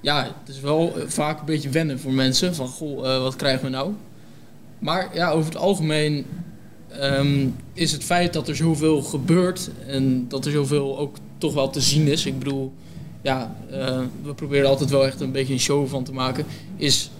[0.00, 2.54] Ja, het is wel eh, vaak een beetje wennen voor mensen.
[2.54, 3.92] Van, goh, eh, wat krijgen we nou?
[4.78, 6.26] Maar ja, over het algemeen
[6.98, 9.70] ehm, is het feit dat er zoveel gebeurt...
[9.86, 12.26] en dat er zoveel ook toch wel te zien is.
[12.26, 12.72] Ik bedoel,
[13.22, 16.44] ja, eh, we proberen er altijd wel echt een beetje een show van te maken.
[16.76, 17.10] Is,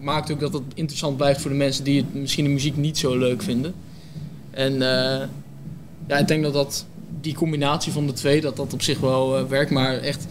[0.00, 2.98] maakt ook dat het interessant blijft voor de mensen die het misschien de muziek niet
[2.98, 3.74] zo leuk vinden.
[4.50, 5.28] En eh,
[6.06, 6.86] ja, ik denk dat, dat
[7.20, 9.70] die combinatie van de twee, dat dat op zich wel eh, werkt.
[9.70, 10.26] Maar echt,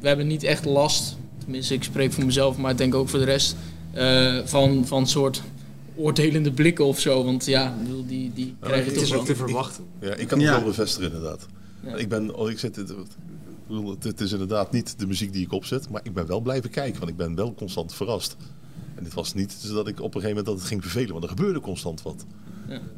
[0.00, 3.18] we hebben niet echt last, tenminste ik spreek voor mezelf, maar ik denk ook voor
[3.18, 3.56] de rest,
[4.44, 5.42] van, van soort
[6.02, 7.24] oordelende blikken of zo.
[7.24, 9.66] Want ja, ik bedoel, die, die krijg je toch wel.
[10.00, 10.54] Ja, ik kan het Ja.
[10.54, 11.46] wel bevestigen inderdaad.
[11.84, 11.94] Ja.
[11.94, 12.96] Ik ben, oh, ik zit, het, ik
[13.66, 16.40] bedoel, het, het is inderdaad niet de muziek die ik opzet, maar ik ben wel
[16.40, 18.36] blijven kijken, want ik ben wel constant verrast.
[18.94, 21.22] En het was niet dat ik op een gegeven moment dat het ging vervelen, want
[21.24, 22.24] er gebeurde constant wat.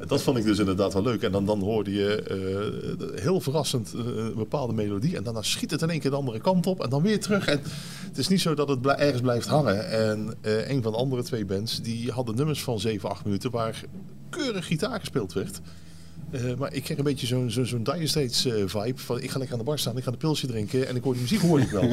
[0.07, 1.21] Dat vond ik dus inderdaad wel leuk.
[1.21, 5.17] En dan, dan hoorde je eh, heel verrassend eh, een bepaalde melodie.
[5.17, 7.47] En daarna schiet het in één keer de andere kant op en dan weer terug.
[7.47, 7.61] En
[8.07, 9.89] het is niet zo dat het ergens blijft hangen.
[9.89, 13.51] En eh, een van de andere twee bands, die hadden nummers van 7, 8 minuten
[13.51, 13.83] waar
[14.29, 15.61] keurig gitaar gespeeld werd.
[16.31, 18.99] Eh, maar ik kreeg een beetje zo'n zo'n zo'n Dire Straits eh, vibe.
[19.01, 21.03] Van ik ga lekker aan de bar staan, ik ga een pilsje drinken en ik
[21.03, 21.81] hoor die muziek hoor ik wel.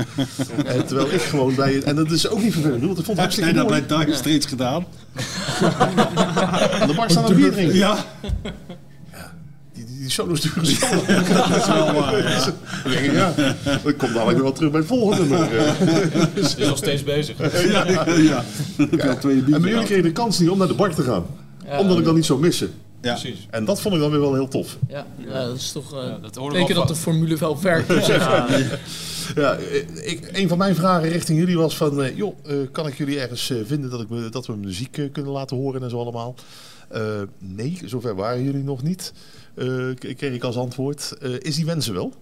[0.74, 1.84] en terwijl ik gewoon bij het...
[1.84, 2.82] En dat is ook niet vervelend.
[2.82, 4.04] Ik vond het Heb jij hartstikke dat bij mooi.
[4.04, 4.86] Dire Straits gedaan?
[6.80, 7.76] Aan de bar staan en bier drinken.
[7.76, 8.06] Ja.
[9.72, 11.06] Die, die, die solo's duren zo lang.
[11.28, 12.46] Dat is wel waar, ja.
[12.84, 13.34] Ik, ja,
[13.84, 15.74] ik kom dadelijk weer wel terug bij het volgende nummer.
[16.34, 17.38] Is nog steeds bezig.
[17.70, 18.44] Ja, ja, ja.
[18.76, 20.68] Dan heb je al twee biertjes En bij jullie kregen de kans niet om naar
[20.68, 21.26] de bar te gaan.
[21.64, 21.78] Ja.
[21.78, 22.70] Omdat ik dat niet zou missen.
[23.02, 23.12] Ja.
[23.12, 23.46] Precies.
[23.50, 24.78] En dat vond ik dan weer wel heel tof.
[24.88, 25.94] Ja, ja, dat is toch.
[25.94, 27.88] eh Ja, dat hoorde dat de formule wel werkt.
[29.34, 29.56] Ja,
[30.02, 32.02] ik, een van mijn vragen richting jullie was van...
[32.02, 35.12] eh, joh, eh, kan ik jullie ergens eh, vinden dat, ik dat we muziek eh,
[35.12, 36.34] kunnen laten horen en zo allemaal?
[36.88, 39.12] Eh, nee, zover waren jullie nog niet.
[39.54, 39.66] Eh,
[39.98, 41.14] kreeg ik als antwoord.
[41.20, 42.12] Eh, is die wensen wel?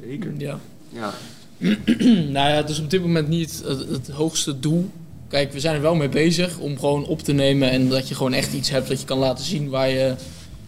[0.00, 0.32] Zeker.
[0.38, 0.58] Ja.
[0.88, 1.12] Ja.
[2.36, 4.90] nou ja, het is op dit moment niet het, het hoogste doel.
[5.32, 8.14] Kijk, we zijn er wel mee bezig om gewoon op te nemen en dat je
[8.14, 10.14] gewoon echt iets hebt dat je kan laten zien waar je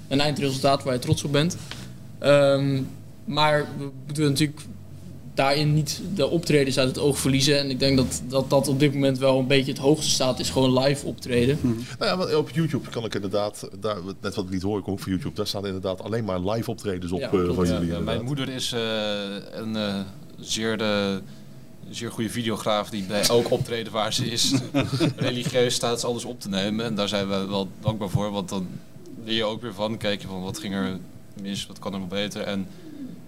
[0.09, 1.57] een eindresultaat waar je trots op bent.
[2.19, 2.83] Ehm,
[3.25, 4.61] maar we moeten natuurlijk
[5.35, 7.59] daarin niet de optredens uit het oog verliezen.
[7.59, 10.41] En ik denk dat, dat dat op dit moment wel een beetje het hoogste staat,
[10.41, 11.59] is gewoon live optreden.
[11.99, 14.89] Nou ja, want op YouTube kan ik inderdaad, daar, net wat ik niet hoor, ik
[14.89, 17.73] ook voor YouTube, daar staan inderdaad alleen maar live optredens op Ja, eh, van Ja,
[17.73, 17.93] jullie.
[17.93, 18.81] ja, mijn moeder is eh,
[19.53, 20.01] een eh,
[20.41, 21.21] zeer, de,
[21.91, 24.53] zeer goede videograaf die bij elk optreden waar ze is
[25.16, 26.85] religieus staat ze alles op te nemen.
[26.85, 28.68] En daar zijn we wel dankbaar voor, want dan
[29.24, 29.97] leer je ook weer van.
[29.97, 30.99] Kijk je van wat ging er
[31.41, 32.43] mis, wat kan er nog beter.
[32.43, 32.59] En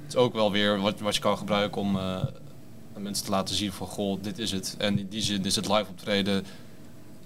[0.03, 2.03] het is ook wel weer wat, wat je kan gebruiken om eh,
[2.95, 4.75] aan mensen te laten zien van goh, dit is het.
[4.79, 6.45] En in die zin is het live optreden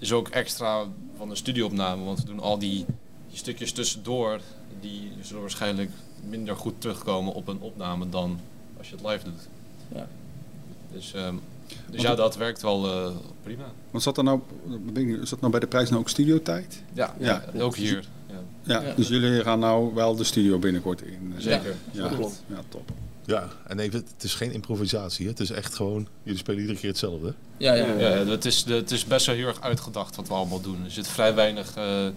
[0.01, 0.85] is ook extra
[1.17, 2.85] van een studioopname, want we doen al die,
[3.29, 4.39] die stukjes tussendoor,
[4.79, 5.91] die zullen waarschijnlijk
[6.29, 8.39] minder goed terugkomen op een opname dan
[8.77, 9.47] als je het live doet.
[9.95, 10.07] Ja.
[10.93, 11.35] Dus, ehm,
[11.89, 13.11] dus ja, dat werkt wel eh,
[13.43, 13.65] prima.
[13.91, 14.39] Want zat er nou,
[15.21, 16.83] is dat nou bij de prijs nou ook studiotijd?
[16.93, 17.43] Ja, Ja.
[17.53, 18.07] ja, ook hier.
[18.27, 18.35] Ja.
[18.63, 18.93] Ja, Ja.
[18.95, 21.33] dus jullie gaan nou wel de studio binnenkort in.
[21.37, 21.75] Zeker.
[21.91, 22.43] Ja, klopt.
[22.47, 22.91] ja top.
[23.25, 25.31] Ja, en even, het is geen improvisatie, hè?
[25.31, 27.33] het is echt gewoon, jullie spelen iedere keer hetzelfde.
[27.57, 27.85] Ja, ja.
[27.85, 30.83] Ja, het, is, het is best wel heel erg uitgedacht wat we allemaal doen.
[30.85, 32.07] Er zit vrij weinig eh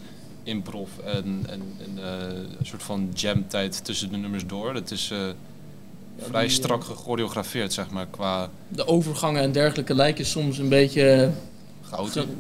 [0.45, 4.75] improv en, en, en eh, een soort van jam-tijd tussen de nummers door.
[4.75, 5.29] Het is eh,
[6.19, 11.31] vrij strak gechoreografeerd, zeg maar, qua De overgangen en dergelijke lijken soms een beetje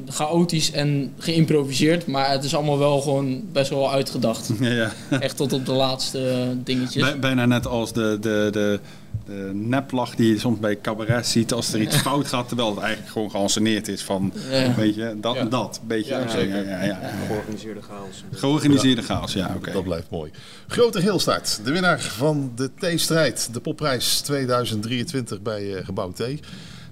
[0.08, 0.70] chaotisch.
[0.72, 2.06] en geïmproviseerd.
[2.06, 4.50] Maar het is allemaal wel gewoon best wel uitgedacht.
[4.60, 4.92] Ja, ja.
[5.20, 7.02] Echt tot op de laatste dingetjes.
[7.02, 8.80] Bij- bijna net als de, de, de,
[9.26, 12.78] de neplach die je soms bij cabaret ziet als er iets fout gaat, terwijl het
[12.78, 14.74] eigenlijk gewoon geanceneerd is van, Ja.
[14.74, 15.40] weet je, dat Ja.
[15.40, 15.80] en dat.
[15.86, 16.64] Beetje, Ja, ja, zeker.
[16.68, 17.00] ja, ja, ja.
[17.26, 18.24] Georganiseerde chaos.
[18.32, 19.72] Georganiseerde chaos, ja, oké.
[19.72, 20.30] Dat blijft mooi.
[20.66, 26.22] Grote Heelstart, de winnaar van de T-strijd, de popprijs 2023 bij eh, Gebouw T.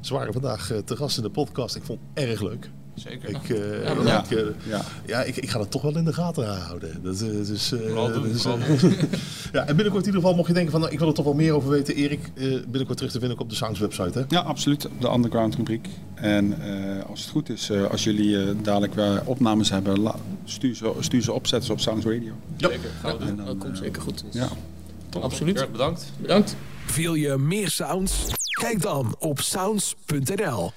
[0.03, 1.77] Ze waren vandaag eh, te gast in de podcast.
[1.77, 2.71] Ik vond het erg leuk.
[2.95, 3.29] Zeker.
[3.29, 4.25] Ik, eh, Ja, Ja.
[4.31, 4.81] ik, Ja.
[5.07, 7.03] ja, ik, ik ga dat toch wel in de gaten houden.
[7.03, 8.43] Dat, eh, dus, eh, doen, dus,
[9.53, 11.25] ja, en binnenkort in ieder geval, mocht je denken van, nou, ik wil er toch
[11.25, 14.19] wel meer over weten, Erik, eh, binnenkort terug te vinden ook op de Sounds website,
[14.19, 14.25] hè?
[14.29, 14.87] Ja, absoluut.
[14.87, 15.89] Op de underground rubriek.
[16.15, 20.17] En eh, als het goed is, eh, als jullie eh, dadelijk weer opnames hebben, la-
[20.45, 22.33] stuur, ze, stuur ze op, zet ze op Sounds Radio.
[22.57, 23.29] Zeker, gaan we doen.
[23.29, 24.25] En dan, dat komt zeker goed.
[24.31, 24.49] Ja.
[25.21, 25.53] Absoluut.
[25.55, 26.13] Heel erg bedankt.
[26.21, 26.57] Bedankt.
[26.97, 28.25] Wil je meer sounds?
[28.63, 30.73] Kijk dan op sounds.nl.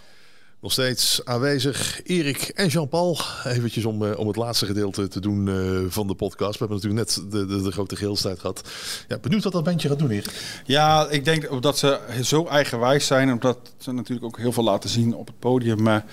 [0.62, 3.18] Nog steeds aanwezig Erik en Jean-Paul.
[3.44, 6.60] Eventjes om, eh, om het laatste gedeelte te doen eh, van de podcast.
[6.60, 8.70] We hebben natuurlijk net de, de, de grote geelstijd gehad.
[9.08, 10.62] Ja, benieuwd wat dat bandje gaat doen, Erik.
[10.66, 14.90] Ja, ik denk dat ze zo eigenwijs zijn, omdat ze natuurlijk ook heel veel laten
[14.90, 15.82] zien op het podium.
[15.82, 16.06] Maar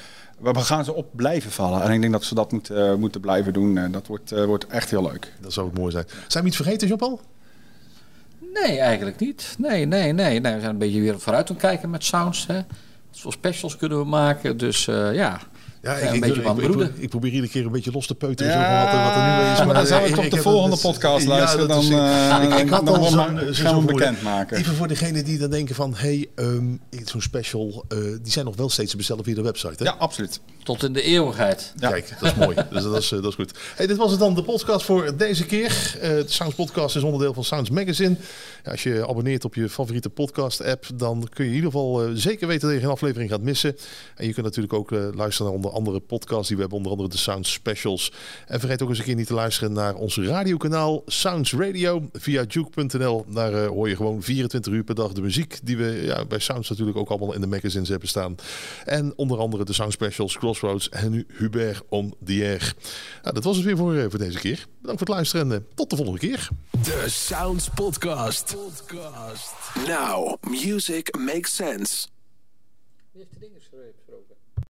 [0.43, 1.83] we gaan ze op blijven vallen.
[1.83, 3.79] En ik denk dat ze dat moeten, eh, moeten blijven doen.
[3.79, 5.33] En dat wordt, eh, wordt echt heel leuk.
[5.41, 6.07] Dat zou het mooi zijn.
[6.29, 7.21] Zijn we iets vergeten, Jean-Paul?
[8.53, 9.55] Nee, eigenlijk niet.
[9.59, 10.41] Nee, nee, nee.
[10.41, 12.47] we zijn een beetje weer vooruit aan het kijken met sounds.
[12.47, 12.55] Hè.
[12.55, 14.57] Wat voor specials kunnen we maken.
[14.57, 15.15] Dus eh,
[15.83, 16.93] ja, Ja, een beetje van ik, broeden.
[16.99, 19.45] ik probeer iedere keer een beetje los te peuteren zo van wat, er- wat er
[19.47, 19.65] nu is.
[19.65, 21.69] maar dan zou ik Erik, op de volgende podcast ja, luisteren.
[21.79, 24.57] is- dan eh, ik, ik had dan al gaan zo'n we we bekend maken.
[24.57, 25.95] Even voor degenen die dan denken van...
[25.95, 25.99] hé,
[26.37, 26.67] hey, ehm,
[27.05, 29.85] zo'n special, eh, die zijn nog wel steeds te bestellen via de website, hè?
[29.85, 30.41] Ja, absoluut.
[30.63, 31.73] tot in de eeuwigheid.
[31.77, 31.91] Ja.
[31.91, 32.57] Kijk, dat is mooi.
[32.71, 33.59] dus dat, is, eh, dat is goed.
[33.77, 35.97] Hey, dit was het dan, de podcast voor deze keer.
[36.01, 38.17] Eh, de Sounds Podcast is onderdeel van Sounds Magazine.
[38.65, 42.11] Ja, als je abonneert op je favoriete podcast-app, dan kun je in ieder geval eh,
[42.15, 43.77] zeker weten dat je geen aflevering gaat missen.
[44.17, 46.93] En je kunt natuurlijk ook eh, luisteren naar onder andere podcasts die we hebben, onder
[46.93, 48.13] andere de Sounds Specials.
[48.47, 52.45] En vergeet ook eens een keer niet te luisteren naar ons radiokanaal Sounds Radio via
[52.49, 53.25] juke.nl.
[53.29, 56.39] Daar eh, hoor je gewoon 24 uur per dag de muziek die we ja, bij
[56.39, 58.35] Sounds natuurlijk ook allemaal in de magazines hebben staan.
[58.85, 62.75] En onder andere de Sound Specials, Crossroads en nu Hubert on the Air.
[63.23, 64.67] Nou, dat was het weer voor, eh, voor deze keer.
[64.81, 66.49] Bedankt voor het luisteren en eh, tot de volgende keer.
[66.83, 68.57] De Sounds Podcast.
[69.87, 72.07] Now, music makes sense.